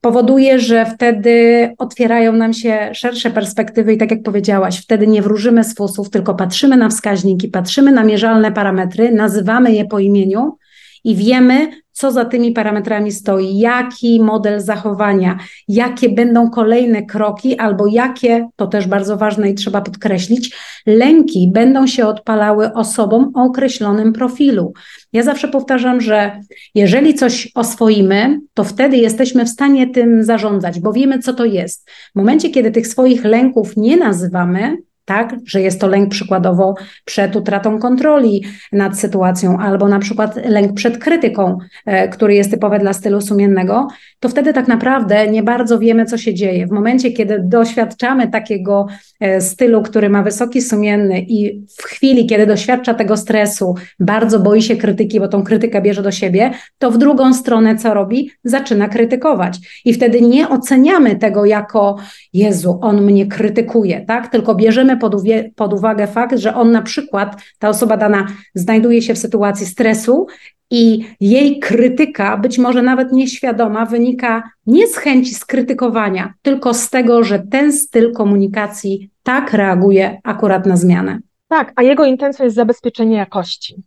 Powoduje, 0.00 0.60
że 0.60 0.86
wtedy 0.86 1.68
otwierają 1.78 2.32
nam 2.32 2.52
się 2.52 2.90
szersze 2.92 3.30
perspektywy 3.30 3.92
i 3.92 3.98
tak 3.98 4.10
jak 4.10 4.22
powiedziałaś, 4.22 4.82
wtedy 4.82 5.06
nie 5.06 5.22
wróżymy 5.22 5.64
z 5.64 5.74
fusów, 5.74 6.10
tylko 6.10 6.34
patrzymy 6.34 6.76
na 6.76 6.88
wskaźniki, 6.88 7.48
patrzymy 7.48 7.92
na 7.92 8.04
mierzalne 8.04 8.52
parametry, 8.52 9.12
nazywamy 9.12 9.72
je 9.72 9.84
po 9.84 9.98
imieniu 9.98 10.56
i 11.04 11.16
wiemy, 11.16 11.70
co 11.98 12.12
za 12.12 12.24
tymi 12.24 12.52
parametrami 12.52 13.12
stoi, 13.12 13.58
jaki 13.58 14.20
model 14.20 14.60
zachowania, 14.60 15.38
jakie 15.68 16.08
będą 16.08 16.50
kolejne 16.50 17.02
kroki, 17.02 17.58
albo 17.58 17.86
jakie, 17.86 18.48
to 18.56 18.66
też 18.66 18.86
bardzo 18.86 19.16
ważne 19.16 19.50
i 19.50 19.54
trzeba 19.54 19.80
podkreślić, 19.80 20.56
lęki 20.86 21.50
będą 21.52 21.86
się 21.86 22.06
odpalały 22.06 22.72
osobom 22.72 23.30
o 23.34 23.42
określonym 23.42 24.12
profilu. 24.12 24.72
Ja 25.12 25.22
zawsze 25.22 25.48
powtarzam, 25.48 26.00
że 26.00 26.40
jeżeli 26.74 27.14
coś 27.14 27.48
oswoimy, 27.54 28.40
to 28.54 28.64
wtedy 28.64 28.96
jesteśmy 28.96 29.44
w 29.44 29.48
stanie 29.48 29.90
tym 29.90 30.24
zarządzać, 30.24 30.80
bo 30.80 30.92
wiemy, 30.92 31.18
co 31.18 31.34
to 31.34 31.44
jest. 31.44 31.90
W 31.90 32.14
momencie, 32.14 32.50
kiedy 32.50 32.70
tych 32.70 32.86
swoich 32.86 33.24
lęków 33.24 33.76
nie 33.76 33.96
nazywamy, 33.96 34.76
tak, 35.08 35.36
że 35.46 35.60
jest 35.60 35.80
to 35.80 35.86
lęk 35.86 36.08
przykładowo 36.08 36.74
przed 37.04 37.36
utratą 37.36 37.78
kontroli 37.78 38.44
nad 38.72 38.98
sytuacją, 38.98 39.58
albo 39.58 39.88
na 39.88 39.98
przykład 39.98 40.36
lęk 40.46 40.74
przed 40.74 40.98
krytyką, 40.98 41.58
e, 41.86 42.08
który 42.08 42.34
jest 42.34 42.50
typowy 42.50 42.78
dla 42.78 42.92
stylu 42.92 43.20
sumiennego, 43.20 43.88
to 44.20 44.28
wtedy 44.28 44.52
tak 44.52 44.68
naprawdę 44.68 45.26
nie 45.26 45.42
bardzo 45.42 45.78
wiemy, 45.78 46.06
co 46.06 46.18
się 46.18 46.34
dzieje. 46.34 46.66
W 46.66 46.70
momencie, 46.70 47.10
kiedy 47.12 47.40
doświadczamy 47.44 48.28
takiego 48.28 48.86
e, 49.20 49.40
stylu, 49.40 49.82
który 49.82 50.08
ma 50.08 50.22
wysoki 50.22 50.62
sumienny 50.62 51.20
i 51.20 51.66
w 51.78 51.82
chwili, 51.82 52.26
kiedy 52.26 52.46
doświadcza 52.46 52.94
tego 52.94 53.16
stresu, 53.16 53.74
bardzo 54.00 54.40
boi 54.40 54.62
się 54.62 54.76
krytyki, 54.76 55.20
bo 55.20 55.28
tą 55.28 55.42
krytykę 55.42 55.82
bierze 55.82 56.02
do 56.02 56.10
siebie, 56.10 56.50
to 56.78 56.90
w 56.90 56.98
drugą 56.98 57.34
stronę 57.34 57.76
co 57.76 57.94
robi? 57.94 58.30
Zaczyna 58.44 58.88
krytykować. 58.88 59.58
I 59.84 59.92
wtedy 59.92 60.20
nie 60.20 60.48
oceniamy 60.48 61.16
tego 61.16 61.44
jako 61.44 61.96
Jezu, 62.32 62.78
on 62.82 63.02
mnie 63.02 63.26
krytykuje, 63.26 64.04
tak? 64.06 64.28
Tylko 64.28 64.54
bierzemy 64.54 64.97
pod, 64.98 65.14
uwie, 65.14 65.50
pod 65.56 65.72
uwagę 65.72 66.06
fakt, 66.06 66.38
że 66.38 66.54
on 66.54 66.72
na 66.72 66.82
przykład, 66.82 67.42
ta 67.58 67.68
osoba 67.68 67.96
dana 67.96 68.26
znajduje 68.54 69.02
się 69.02 69.14
w 69.14 69.18
sytuacji 69.18 69.66
stresu 69.66 70.26
i 70.70 71.04
jej 71.20 71.58
krytyka, 71.58 72.36
być 72.36 72.58
może 72.58 72.82
nawet 72.82 73.12
nieświadoma, 73.12 73.86
wynika 73.86 74.42
nie 74.66 74.86
z 74.86 74.96
chęci 74.96 75.34
skrytykowania, 75.34 76.34
tylko 76.42 76.74
z 76.74 76.90
tego, 76.90 77.24
że 77.24 77.38
ten 77.38 77.72
styl 77.72 78.12
komunikacji 78.12 79.10
tak 79.22 79.52
reaguje 79.52 80.20
akurat 80.24 80.66
na 80.66 80.76
zmianę. 80.76 81.18
Tak, 81.48 81.72
a 81.76 81.82
jego 81.82 82.04
intencją 82.04 82.44
jest 82.44 82.56
zabezpieczenie 82.56 83.16
jakości. 83.16 83.82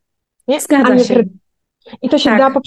Nie? 0.47 0.61
Zgadza 0.61 0.93
nie 0.93 1.03
się. 1.03 1.23
I 2.01 2.09
to 2.09 2.17
się 2.17 2.29
tak. 2.29 2.53
da 2.53 2.61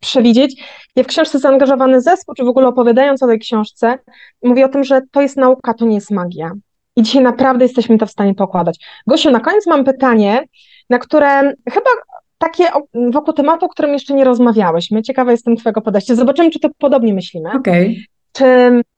przewidzieć. 0.00 0.62
Ja 0.96 1.04
w 1.04 1.06
książce 1.06 1.38
Zaangażowany 1.38 2.00
Zespół, 2.00 2.34
czy 2.34 2.44
w 2.44 2.48
ogóle 2.48 2.68
opowiadając 2.68 3.22
o 3.22 3.26
tej 3.26 3.38
książce, 3.38 3.98
mówię 4.42 4.64
o 4.64 4.68
tym, 4.68 4.84
że 4.84 5.00
to 5.10 5.22
jest 5.22 5.36
nauka, 5.36 5.74
to 5.74 5.86
nie 5.86 5.94
jest 5.94 6.10
magia. 6.10 6.52
I 7.00 7.02
dzisiaj 7.02 7.22
naprawdę 7.22 7.64
jesteśmy 7.64 7.98
to 7.98 8.06
w 8.06 8.10
stanie 8.10 8.34
pokładać. 8.34 8.78
Gosiu, 9.06 9.30
na 9.30 9.40
koniec 9.40 9.66
mam 9.66 9.84
pytanie, 9.84 10.44
na 10.90 10.98
które 10.98 11.52
chyba 11.70 11.90
takie 12.38 12.64
wokół 13.12 13.34
tematu, 13.34 13.66
o 13.66 13.68
którym 13.68 13.92
jeszcze 13.92 14.14
nie 14.14 14.24
rozmawiałyśmy. 14.24 15.02
Ciekawa 15.02 15.30
jestem 15.30 15.56
Twojego 15.56 15.80
podejścia. 15.80 16.14
Zobaczymy, 16.14 16.50
czy 16.50 16.60
to 16.60 16.68
podobnie 16.78 17.14
myślimy. 17.14 17.52
Okay. 17.52 17.96
Czy 18.32 18.44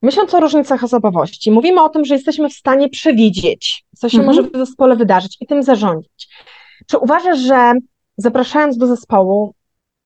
myśląc 0.01 0.33
o 0.33 0.39
różnicach 0.39 0.83
osobowości, 0.83 1.51
mówimy 1.51 1.83
o 1.83 1.89
tym, 1.89 2.05
że 2.05 2.13
jesteśmy 2.13 2.49
w 2.49 2.53
stanie 2.53 2.89
przewidzieć, 2.89 3.85
co 3.95 4.09
się 4.09 4.17
mhm. 4.17 4.35
może 4.35 4.49
w 4.49 4.57
zespole 4.57 4.95
wydarzyć 4.95 5.37
i 5.41 5.47
tym 5.47 5.63
zarządzić. 5.63 6.29
Czy 6.87 6.97
uważasz, 6.97 7.39
że 7.39 7.73
zapraszając 8.17 8.77
do 8.77 8.87
zespołu, 8.87 9.53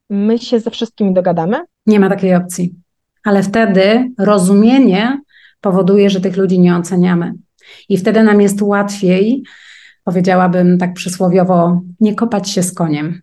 my 0.10 0.40
się 0.40 0.60
ze 0.60 0.72
wszystkimi 0.72 1.14
dogadamy? 1.14 1.58
Nie 1.86 2.00
ma 2.00 2.10
takiej 2.10 2.36
opcji. 2.36 2.74
Ale 3.24 3.44
wtedy 3.44 4.12
rozumienie 4.20 5.22
powoduje, 5.62 6.10
że 6.10 6.22
tych 6.22 6.38
ludzi 6.38 6.60
nie 6.60 6.76
oceniamy. 6.76 7.34
I 7.90 7.98
wtedy 7.98 8.24
nam 8.24 8.42
jest 8.42 8.62
łatwiej, 8.62 9.44
powiedziałabym 10.04 10.78
tak 10.78 10.94
przysłowiowo, 10.94 11.82
nie 12.00 12.16
kopać 12.16 12.50
się 12.50 12.64
z 12.64 12.74
koniem. 12.74 13.22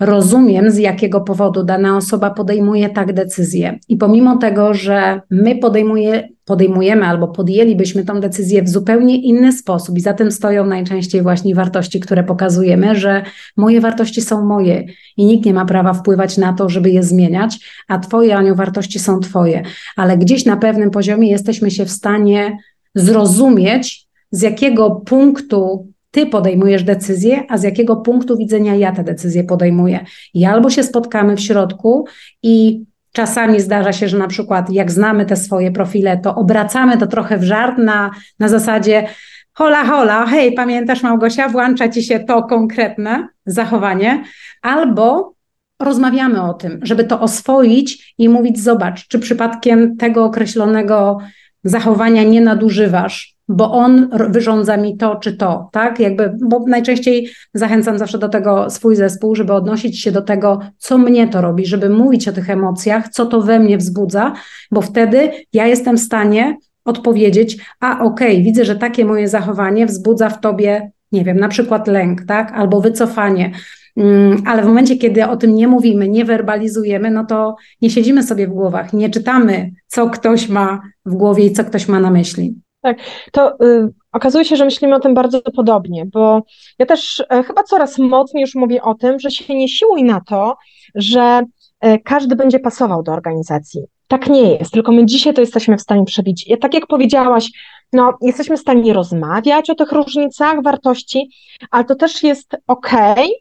Rozumiem, 0.00 0.70
z 0.70 0.78
jakiego 0.78 1.20
powodu 1.20 1.64
dana 1.64 1.96
osoba 1.96 2.30
podejmuje 2.30 2.88
tak 2.88 3.12
decyzję. 3.12 3.78
I 3.88 3.96
pomimo 3.96 4.36
tego, 4.36 4.74
że 4.74 5.20
my 5.30 5.56
podejmuje, 5.56 6.28
podejmujemy 6.44 7.06
albo 7.06 7.28
podjęlibyśmy 7.28 8.04
tą 8.04 8.20
decyzję 8.20 8.62
w 8.62 8.68
zupełnie 8.68 9.22
inny 9.22 9.52
sposób, 9.52 9.98
i 9.98 10.00
za 10.00 10.12
tym 10.12 10.32
stoją 10.32 10.66
najczęściej 10.66 11.22
właśnie 11.22 11.54
wartości, 11.54 12.00
które 12.00 12.24
pokazujemy, 12.24 12.94
że 12.94 13.22
moje 13.56 13.80
wartości 13.80 14.22
są 14.22 14.44
moje 14.44 14.84
i 15.16 15.24
nikt 15.26 15.46
nie 15.46 15.54
ma 15.54 15.64
prawa 15.64 15.92
wpływać 15.92 16.38
na 16.38 16.52
to, 16.52 16.68
żeby 16.68 16.90
je 16.90 17.02
zmieniać, 17.02 17.58
a 17.88 17.98
Twoje, 17.98 18.36
Aniu, 18.36 18.54
wartości 18.54 18.98
są 18.98 19.20
Twoje. 19.20 19.62
Ale 19.96 20.18
gdzieś 20.18 20.44
na 20.46 20.56
pewnym 20.56 20.90
poziomie 20.90 21.30
jesteśmy 21.30 21.70
się 21.70 21.84
w 21.84 21.90
stanie 21.90 22.58
zrozumieć, 22.94 24.06
z 24.30 24.42
jakiego 24.42 24.90
punktu 24.90 25.88
ty 26.10 26.26
podejmujesz 26.26 26.84
decyzję, 26.84 27.44
a 27.48 27.58
z 27.58 27.62
jakiego 27.62 27.96
punktu 27.96 28.36
widzenia 28.36 28.74
ja 28.74 28.92
te 28.92 29.04
decyzje 29.04 29.44
podejmuję. 29.44 30.04
I 30.34 30.44
albo 30.44 30.70
się 30.70 30.82
spotkamy 30.82 31.36
w 31.36 31.40
środku 31.40 32.06
i 32.42 32.84
czasami 33.12 33.60
zdarza 33.60 33.92
się, 33.92 34.08
że 34.08 34.18
na 34.18 34.28
przykład 34.28 34.70
jak 34.70 34.90
znamy 34.90 35.26
te 35.26 35.36
swoje 35.36 35.72
profile, 35.72 36.18
to 36.18 36.34
obracamy 36.34 36.98
to 36.98 37.06
trochę 37.06 37.38
w 37.38 37.44
żart 37.44 37.78
na, 37.78 38.10
na 38.38 38.48
zasadzie 38.48 39.08
hola, 39.52 39.84
hola, 39.84 40.26
hej, 40.26 40.52
pamiętasz 40.52 41.02
Małgosia, 41.02 41.48
włącza 41.48 41.88
ci 41.88 42.02
się 42.02 42.20
to 42.20 42.42
konkretne 42.42 43.28
zachowanie, 43.46 44.24
albo 44.62 45.34
rozmawiamy 45.80 46.42
o 46.42 46.54
tym, 46.54 46.80
żeby 46.82 47.04
to 47.04 47.20
oswoić 47.20 48.14
i 48.18 48.28
mówić, 48.28 48.60
zobacz, 48.60 49.08
czy 49.08 49.18
przypadkiem 49.18 49.96
tego 49.96 50.24
określonego 50.24 51.18
zachowania 51.64 52.22
nie 52.22 52.40
nadużywasz, 52.40 53.36
bo 53.48 53.72
on 53.72 54.10
wyrządza 54.28 54.76
mi 54.76 54.96
to 54.96 55.16
czy 55.16 55.36
to, 55.36 55.68
tak? 55.72 56.00
Jakby, 56.00 56.32
bo 56.42 56.64
najczęściej 56.66 57.30
zachęcam 57.54 57.98
zawsze 57.98 58.18
do 58.18 58.28
tego 58.28 58.70
swój 58.70 58.96
zespół, 58.96 59.34
żeby 59.34 59.52
odnosić 59.52 60.00
się 60.00 60.12
do 60.12 60.22
tego, 60.22 60.60
co 60.78 60.98
mnie 60.98 61.28
to 61.28 61.40
robi, 61.40 61.66
żeby 61.66 61.90
mówić 61.90 62.28
o 62.28 62.32
tych 62.32 62.50
emocjach, 62.50 63.08
co 63.08 63.26
to 63.26 63.40
we 63.40 63.58
mnie 63.58 63.78
wzbudza, 63.78 64.32
bo 64.70 64.80
wtedy 64.80 65.30
ja 65.52 65.66
jestem 65.66 65.96
w 65.96 66.00
stanie 66.00 66.56
odpowiedzieć, 66.84 67.56
a 67.80 68.00
okej, 68.00 68.32
okay, 68.32 68.44
widzę, 68.44 68.64
że 68.64 68.76
takie 68.76 69.04
moje 69.04 69.28
zachowanie 69.28 69.86
wzbudza 69.86 70.28
w 70.28 70.40
tobie, 70.40 70.90
nie 71.12 71.24
wiem, 71.24 71.40
na 71.40 71.48
przykład 71.48 71.88
lęk, 71.88 72.24
tak? 72.24 72.52
Albo 72.52 72.80
wycofanie. 72.80 73.52
Mm, 73.96 74.42
ale 74.46 74.62
w 74.62 74.66
momencie, 74.66 74.96
kiedy 74.96 75.26
o 75.26 75.36
tym 75.36 75.54
nie 75.54 75.68
mówimy, 75.68 76.08
nie 76.08 76.24
werbalizujemy, 76.24 77.10
no 77.10 77.24
to 77.24 77.56
nie 77.82 77.90
siedzimy 77.90 78.22
sobie 78.22 78.46
w 78.46 78.50
głowach, 78.50 78.92
nie 78.92 79.10
czytamy, 79.10 79.70
co 79.86 80.10
ktoś 80.10 80.48
ma 80.48 80.80
w 81.06 81.14
głowie 81.14 81.46
i 81.46 81.52
co 81.52 81.64
ktoś 81.64 81.88
ma 81.88 82.00
na 82.00 82.10
myśli. 82.10 82.54
Tak, 82.82 82.98
to 83.32 83.64
y, 83.64 83.92
okazuje 84.12 84.44
się, 84.44 84.56
że 84.56 84.64
myślimy 84.64 84.94
o 84.94 85.00
tym 85.00 85.14
bardzo 85.14 85.40
podobnie, 85.42 86.06
bo 86.06 86.42
ja 86.78 86.86
też 86.86 87.20
y, 87.20 87.42
chyba 87.42 87.62
coraz 87.62 87.98
mocniej 87.98 88.40
już 88.40 88.54
mówię 88.54 88.82
o 88.82 88.94
tym, 88.94 89.20
że 89.20 89.30
się 89.30 89.54
nie 89.54 89.68
siłuj 89.68 90.04
na 90.04 90.20
to, 90.20 90.56
że 90.94 91.42
y, 91.84 91.98
każdy 92.04 92.36
będzie 92.36 92.58
pasował 92.58 93.02
do 93.02 93.12
organizacji. 93.12 93.80
Tak 94.08 94.28
nie 94.28 94.52
jest, 94.52 94.72
tylko 94.72 94.92
my 94.92 95.06
dzisiaj 95.06 95.34
to 95.34 95.40
jesteśmy 95.40 95.76
w 95.76 95.80
stanie 95.80 96.04
przewidzieć. 96.04 96.48
Ja, 96.48 96.56
tak 96.56 96.74
jak 96.74 96.86
powiedziałaś, 96.86 97.50
no, 97.92 98.18
jesteśmy 98.22 98.56
w 98.56 98.60
stanie 98.60 98.92
rozmawiać 98.92 99.70
o 99.70 99.74
tych 99.74 99.92
różnicach 99.92 100.62
wartości, 100.62 101.30
ale 101.70 101.84
to 101.84 101.94
też 101.94 102.22
jest 102.22 102.56
ok 102.66 102.90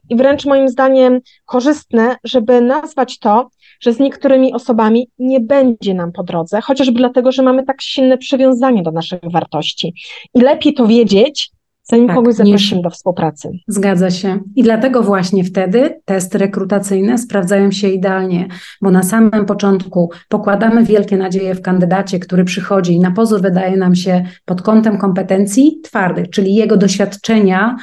i 0.09 0.15
wręcz 0.15 0.45
moim 0.45 0.69
zdaniem 0.69 1.19
korzystne, 1.45 2.15
żeby 2.23 2.61
nazwać 2.61 3.19
to 3.19 3.49
że 3.79 3.93
z 3.93 3.99
niektórymi 3.99 4.53
osobami 4.53 5.09
nie 5.19 5.39
będzie 5.39 5.93
nam 5.93 6.11
po 6.11 6.23
drodze, 6.23 6.61
chociażby 6.61 6.97
dlatego, 6.97 7.31
że 7.31 7.43
mamy 7.43 7.63
tak 7.63 7.81
silne 7.81 8.17
przywiązanie 8.17 8.83
do 8.83 8.91
naszych 8.91 9.19
wartości. 9.23 9.93
I 10.33 10.41
lepiej 10.41 10.73
to 10.73 10.87
wiedzieć, 10.87 11.51
zanim 11.89 12.07
tak, 12.07 12.15
kogoś 12.15 12.35
zaprosimy 12.35 12.81
do 12.81 12.89
współpracy. 12.89 13.49
Zgadza 13.67 14.11
się. 14.11 14.39
I 14.55 14.63
dlatego 14.63 15.03
właśnie 15.03 15.43
wtedy 15.43 16.01
testy 16.05 16.37
rekrutacyjne 16.37 17.17
sprawdzają 17.17 17.71
się 17.71 17.89
idealnie, 17.89 18.47
bo 18.81 18.91
na 18.91 19.03
samym 19.03 19.45
początku 19.45 20.11
pokładamy 20.29 20.83
wielkie 20.83 21.17
nadzieje 21.17 21.55
w 21.55 21.61
kandydacie, 21.61 22.19
który 22.19 22.43
przychodzi 22.43 22.93
i 22.93 22.99
na 22.99 23.11
pozór 23.11 23.41
wydaje 23.41 23.77
nam 23.77 23.95
się 23.95 24.23
pod 24.45 24.61
kątem 24.61 24.97
kompetencji 24.97 25.79
twardych, 25.83 26.29
czyli 26.29 26.55
jego 26.55 26.77
doświadczenia 26.77 27.75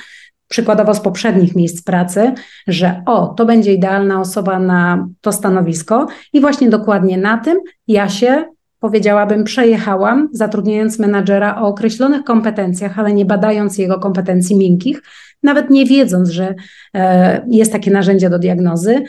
przykładowo 0.49 0.95
z 0.95 1.01
poprzednich 1.01 1.57
miejsc 1.57 1.85
pracy, 1.85 2.33
że 2.67 3.03
o, 3.07 3.27
to 3.27 3.47
będzie 3.47 3.73
idealna 3.73 4.21
osoba 4.21 4.59
na 4.59 5.09
to 5.21 5.33
stanowisko 5.33 6.07
i 6.33 6.41
właśnie 6.41 6.69
dokładnie 6.69 7.19
na 7.19 7.39
tym 7.39 7.59
ja 7.89 8.09
się 8.09 8.45
powiedziałabym, 8.87 9.45
przejechałam, 9.45 10.29
zatrudniając 10.33 10.99
menadżera 10.99 11.63
o 11.63 11.69
określonych 11.69 12.25
kompetencjach, 12.25 12.99
ale 12.99 13.13
nie 13.13 13.25
badając 13.25 13.79
jego 13.79 13.99
kompetencji 13.99 14.57
miękkich, 14.57 15.03
nawet 15.43 15.71
nie 15.71 15.87
wiedząc, 15.87 16.29
że 16.29 16.55
e, 16.95 17.47
jest 17.51 17.73
takie 17.73 17.91
narzędzie 17.91 18.31
do 18.31 18.39
diagnozy, 18.39 19.03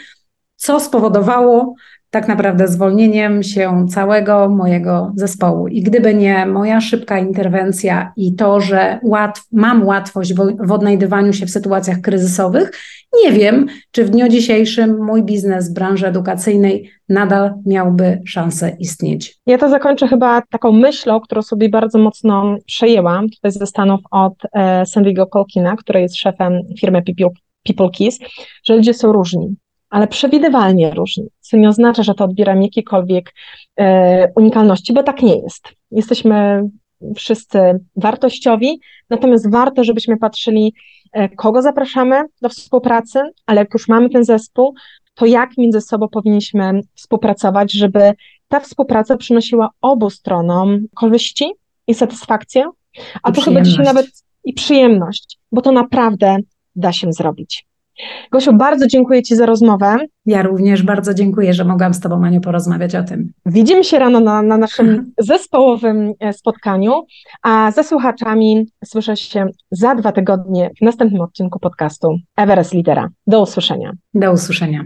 co 0.56 0.80
spowodowało 0.80 1.76
tak 2.10 2.28
naprawdę 2.28 2.68
zwolnieniem 2.68 3.44
się 3.44 3.86
całego 3.90 4.50
mojego 4.50 5.12
zespołu. 5.16 5.68
I 5.68 5.82
gdyby 5.82 6.14
nie 6.14 6.46
moja 6.46 6.82
szybka 6.82 7.20
interwencja 7.20 8.14
i 8.18 8.36
to, 8.36 8.62
że 8.62 9.00
łatw, 9.04 9.44
mam 9.52 9.86
łatwość 9.86 10.34
w, 10.34 10.68
w 10.68 10.72
odnajdywaniu 10.72 11.34
się 11.34 11.46
w 11.46 11.52
sytuacjach 11.52 12.02
kryzysowych, 12.02 12.72
nie 13.24 13.32
wiem, 13.32 13.66
czy 13.92 14.06
w 14.06 14.10
dniu 14.10 14.28
dzisiejszym 14.28 15.06
mój 15.06 15.24
biznes 15.24 15.70
w 15.70 15.74
branży 15.74 16.08
edukacyjnej 16.08 16.92
nadal 17.10 17.54
miałby 17.66 18.22
szansę 18.26 18.76
istnieć. 18.80 19.38
Ja 19.46 19.58
to 19.58 19.70
zakończę 19.70 20.08
chyba 20.08 20.42
taką 20.42 20.72
myślą, 20.72 21.20
którą 21.20 21.42
sobie 21.42 21.70
bardzo 21.70 22.00
mocno 22.00 22.56
przejęłam 22.66 23.30
tutaj 23.30 23.52
ze 23.52 23.68
Stanów 23.68 24.00
od 24.12 24.34
e, 24.54 24.84
Sandy'ego 24.84 25.30
Colkina, 25.30 25.76
który 25.76 26.02
jest 26.02 26.16
szefem 26.16 26.62
firmy 26.80 27.02
People, 27.02 27.30
People 27.64 27.90
Keys, 27.98 28.20
że 28.66 28.76
ludzie 28.76 28.94
są 28.94 29.12
różni 29.12 29.56
ale 29.90 30.08
przewidywalnie 30.08 30.92
różni, 30.92 31.28
co 31.40 31.58
nie 31.58 31.70
oznacza, 31.70 32.04
że 32.04 32.14
to 32.14 32.24
odbieram 32.24 32.62
jakiejkolwiek 32.62 33.34
e, 33.80 34.32
unikalności, 34.36 34.94
bo 34.94 35.04
tak 35.04 35.22
nie 35.22 35.36
jest. 35.36 35.68
Jesteśmy 35.92 36.64
wszyscy 37.16 37.60
wartościowi, 37.96 38.80
natomiast 39.10 39.52
warto, 39.52 39.84
żebyśmy 39.84 40.18
patrzyli, 40.18 40.74
e, 41.14 41.30
kogo 41.30 41.62
zapraszamy 41.62 42.24
do 42.42 42.50
współpracy, 42.50 43.20
ale 43.46 43.62
jak 43.62 43.74
już 43.74 43.88
mamy 43.88 44.10
ten 44.10 44.24
zespół, 44.24 44.74
to 45.16 45.26
jak 45.26 45.58
między 45.58 45.82
sobą 45.82 46.08
powinniśmy 46.08 46.82
współpracować, 46.96 47.72
żeby 47.72 48.12
ta 48.48 48.60
współpraca 48.60 49.18
przynosiła 49.18 49.70
obu 49.82 50.10
stronom 50.10 50.80
korzyści 50.96 51.52
i 51.88 51.94
satysfakcję, 51.94 52.70
a 53.24 53.32
to 53.32 53.42
chyba 53.42 53.62
dzisiaj 53.62 53.86
nawet 53.86 54.08
i 54.44 54.54
przyjemność, 54.54 55.40
bo 55.52 55.62
to 55.62 55.72
naprawdę 55.72 56.38
da 56.76 56.92
się 56.92 57.14
zrobić. 57.14 57.67
Gosiu, 58.32 58.54
bardzo 58.54 58.88
dziękuję 58.88 59.24
Ci 59.24 59.36
za 59.36 59.46
rozmowę. 59.46 59.98
Ja 60.26 60.42
również 60.42 60.84
bardzo 60.84 61.14
dziękuję, 61.14 61.54
że 61.54 61.66
mogłam 61.66 61.94
z 61.94 62.00
Tobą, 62.00 62.20
Maniu, 62.20 62.42
porozmawiać 62.42 62.96
o 62.96 63.04
tym. 63.04 63.32
Widzimy 63.46 63.84
się 63.84 64.00
rano 64.00 64.20
na, 64.20 64.42
na 64.42 64.58
naszym 64.58 65.12
zespołowym 65.18 66.14
e, 66.20 66.34
spotkaniu, 66.34 67.04
a 67.44 67.72
ze 67.72 67.84
słuchaczami 67.84 68.68
słyszę 68.86 69.18
się 69.18 69.46
za 69.72 69.96
dwa 69.96 70.12
tygodnie 70.12 70.70
w 70.82 70.86
następnym 70.86 71.22
odcinku 71.22 71.60
podcastu 71.60 72.18
Everest 72.38 72.74
Lidera. 72.74 73.10
Do 73.28 73.42
usłyszenia. 73.42 73.92
Do 74.14 74.32
usłyszenia. 74.32 74.86